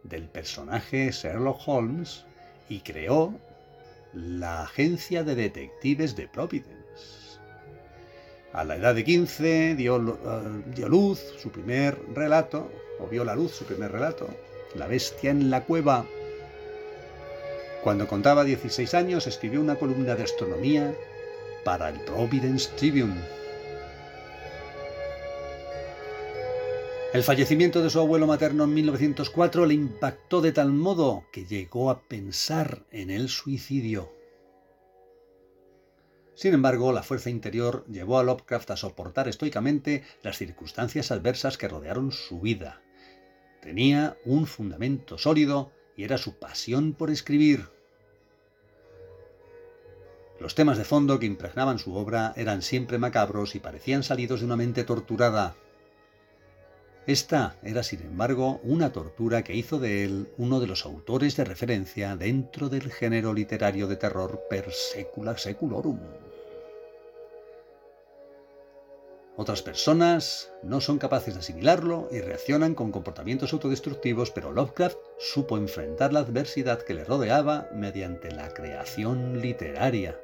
del 0.03 0.29
personaje 0.29 1.13
Sherlock 1.13 1.61
Holmes 1.65 2.25
y 2.69 2.81
creó 2.81 3.39
la 4.13 4.65
agencia 4.65 5.23
de 5.23 5.37
detectives 5.37 6.17
de 6.17 6.27
Providence. 6.27 7.22
A 8.53 8.65
la 8.65 8.77
edad 8.77 8.95
de 8.95 9.03
15 9.03 9.77
dio, 9.77 9.97
eh, 9.97 10.63
dio 10.75 10.89
luz 10.89 11.19
su 11.41 11.51
primer 11.51 11.99
relato, 12.15 12.71
o 12.99 13.07
vio 13.07 13.25
la 13.25 13.35
luz 13.35 13.53
su 13.53 13.65
primer 13.65 13.91
relato, 13.91 14.29
La 14.75 14.87
bestia 14.87 15.31
en 15.31 15.51
la 15.51 15.65
cueva. 15.65 16.07
Cuando 17.83 18.07
contaba 18.07 18.45
16 18.45 18.95
años 18.95 19.27
escribió 19.27 19.61
una 19.61 19.77
columna 19.77 20.15
de 20.15 20.23
astronomía 20.23 20.95
para 21.65 21.89
el 21.89 22.01
Providence 22.01 22.71
Tribune. 22.77 23.21
El 27.13 27.23
fallecimiento 27.23 27.83
de 27.83 27.91
su 27.91 28.01
abuelo 28.01 28.27
materno 28.27 28.65
en 28.65 28.73
1904 28.73 29.67
le 29.67 29.75
impactó 29.75 30.41
de 30.41 30.53
tal 30.53 30.73
modo 30.73 31.25
que 31.31 31.45
llegó 31.45 31.91
a 31.91 32.01
pensar 32.01 32.85
en 32.91 33.11
el 33.11 33.29
suicidio. 33.29 34.11
Sin 36.35 36.55
embargo, 36.55 36.93
la 36.93 37.03
fuerza 37.03 37.31
interior 37.31 37.85
llevó 37.89 38.19
a 38.19 38.23
Lovecraft 38.23 38.71
a 38.71 38.77
soportar 38.77 39.29
estoicamente 39.29 40.03
las 40.23 40.39
circunstancias 40.39 41.11
adversas 41.11 41.59
que 41.59 41.69
rodearon 41.69 42.11
su 42.11 42.41
vida. 42.41 42.81
Tenía 43.61 44.17
un 44.25 44.47
fundamento 44.47 45.19
sólido 45.19 45.73
y 45.97 46.05
era 46.05 46.19
su 46.19 46.39
pasión 46.39 46.95
por 46.95 47.11
escribir. 47.11 47.69
Los 50.41 50.57
temas 50.57 50.79
de 50.79 50.85
fondo 50.85 51.21
que 51.21 51.27
impregnaban 51.27 51.79
su 51.79 51.95
obra 51.95 52.33
eran 52.35 52.63
siempre 52.63 52.99
macabros 52.99 53.55
y 53.55 53.61
parecían 53.61 54.03
salidos 54.03 54.41
de 54.41 54.47
una 54.47 54.57
mente 54.57 54.83
torturada. 54.83 55.55
Esta 57.07 57.57
era, 57.63 57.83
sin 57.83 58.01
embargo, 58.03 58.61
una 58.65 58.93
tortura 58.93 59.43
que 59.43 59.55
hizo 59.55 59.79
de 59.79 60.05
él 60.05 60.29
uno 60.39 60.61
de 60.61 60.67
los 60.67 60.87
autores 60.87 61.37
de 61.37 61.45
referencia 61.45 62.17
dentro 62.17 62.69
del 62.69 62.91
género 62.91 63.33
literario 63.35 63.87
de 63.87 63.97
terror 63.97 64.41
per 64.49 64.73
secula 64.73 65.37
seculorum. 65.37 65.99
Otras 69.43 69.63
personas 69.63 70.53
no 70.63 70.81
son 70.81 71.01
capaces 71.01 71.35
de 71.35 71.41
asimilarlo 71.41 72.09
y 72.13 72.21
reaccionan 72.21 72.77
con 72.77 72.93
comportamientos 72.93 73.53
autodestructivos, 73.53 74.31
pero 74.31 74.53
Lovecraft 74.53 74.99
supo 75.19 75.59
enfrentar 75.59 76.13
la 76.13 76.21
adversidad 76.21 76.81
que 76.83 76.95
le 76.95 77.03
rodeaba 77.03 77.69
mediante 77.75 78.31
la 78.31 78.55
creación 78.55 79.41
literaria. 79.41 80.17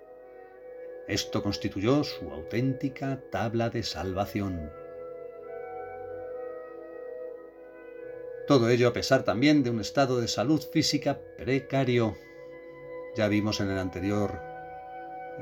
Esto 1.09 1.43
constituyó 1.43 2.05
su 2.05 2.31
auténtica 2.31 3.21
tabla 3.33 3.71
de 3.71 3.83
salvación. 3.83 4.71
Todo 8.47 8.69
ello 8.69 8.87
a 8.87 8.93
pesar 8.93 9.25
también 9.25 9.65
de 9.65 9.71
un 9.71 9.81
estado 9.81 10.21
de 10.21 10.29
salud 10.29 10.63
física 10.63 11.19
precario. 11.37 12.17
Ya 13.17 13.27
vimos 13.27 13.59
en 13.59 13.71
el 13.71 13.79
anterior 13.79 14.58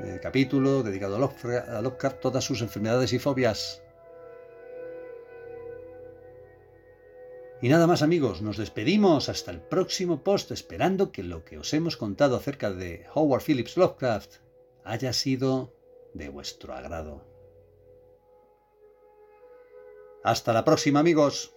eh, 0.03 0.19
capítulo 0.21 0.83
dedicado 0.83 1.15
a 1.15 1.81
Lovecraft 1.81 2.19
todas 2.19 2.43
sus 2.43 2.61
enfermedades 2.61 3.13
y 3.13 3.19
fobias. 3.19 3.81
Y 7.61 7.69
nada 7.69 7.87
más 7.87 8.03
amigos, 8.03 8.43
nos 8.43 8.57
despedimos 8.57 9.29
hasta 9.29 9.49
el 9.49 9.61
próximo 9.61 10.23
post 10.23 10.51
esperando 10.51 11.11
que 11.11 11.23
lo 11.23 11.43
que 11.43 11.57
os 11.57 11.73
hemos 11.73 11.97
contado 11.97 12.35
acerca 12.35 12.71
de 12.71 13.07
Howard 13.15 13.41
Phillips 13.41 13.77
Lovecraft 13.77 14.35
haya 14.83 15.11
sido 15.11 15.73
de 16.13 16.29
vuestro 16.29 16.73
agrado. 16.73 17.25
Hasta 20.23 20.53
la 20.53 20.63
próxima 20.63 20.99
amigos. 20.99 21.56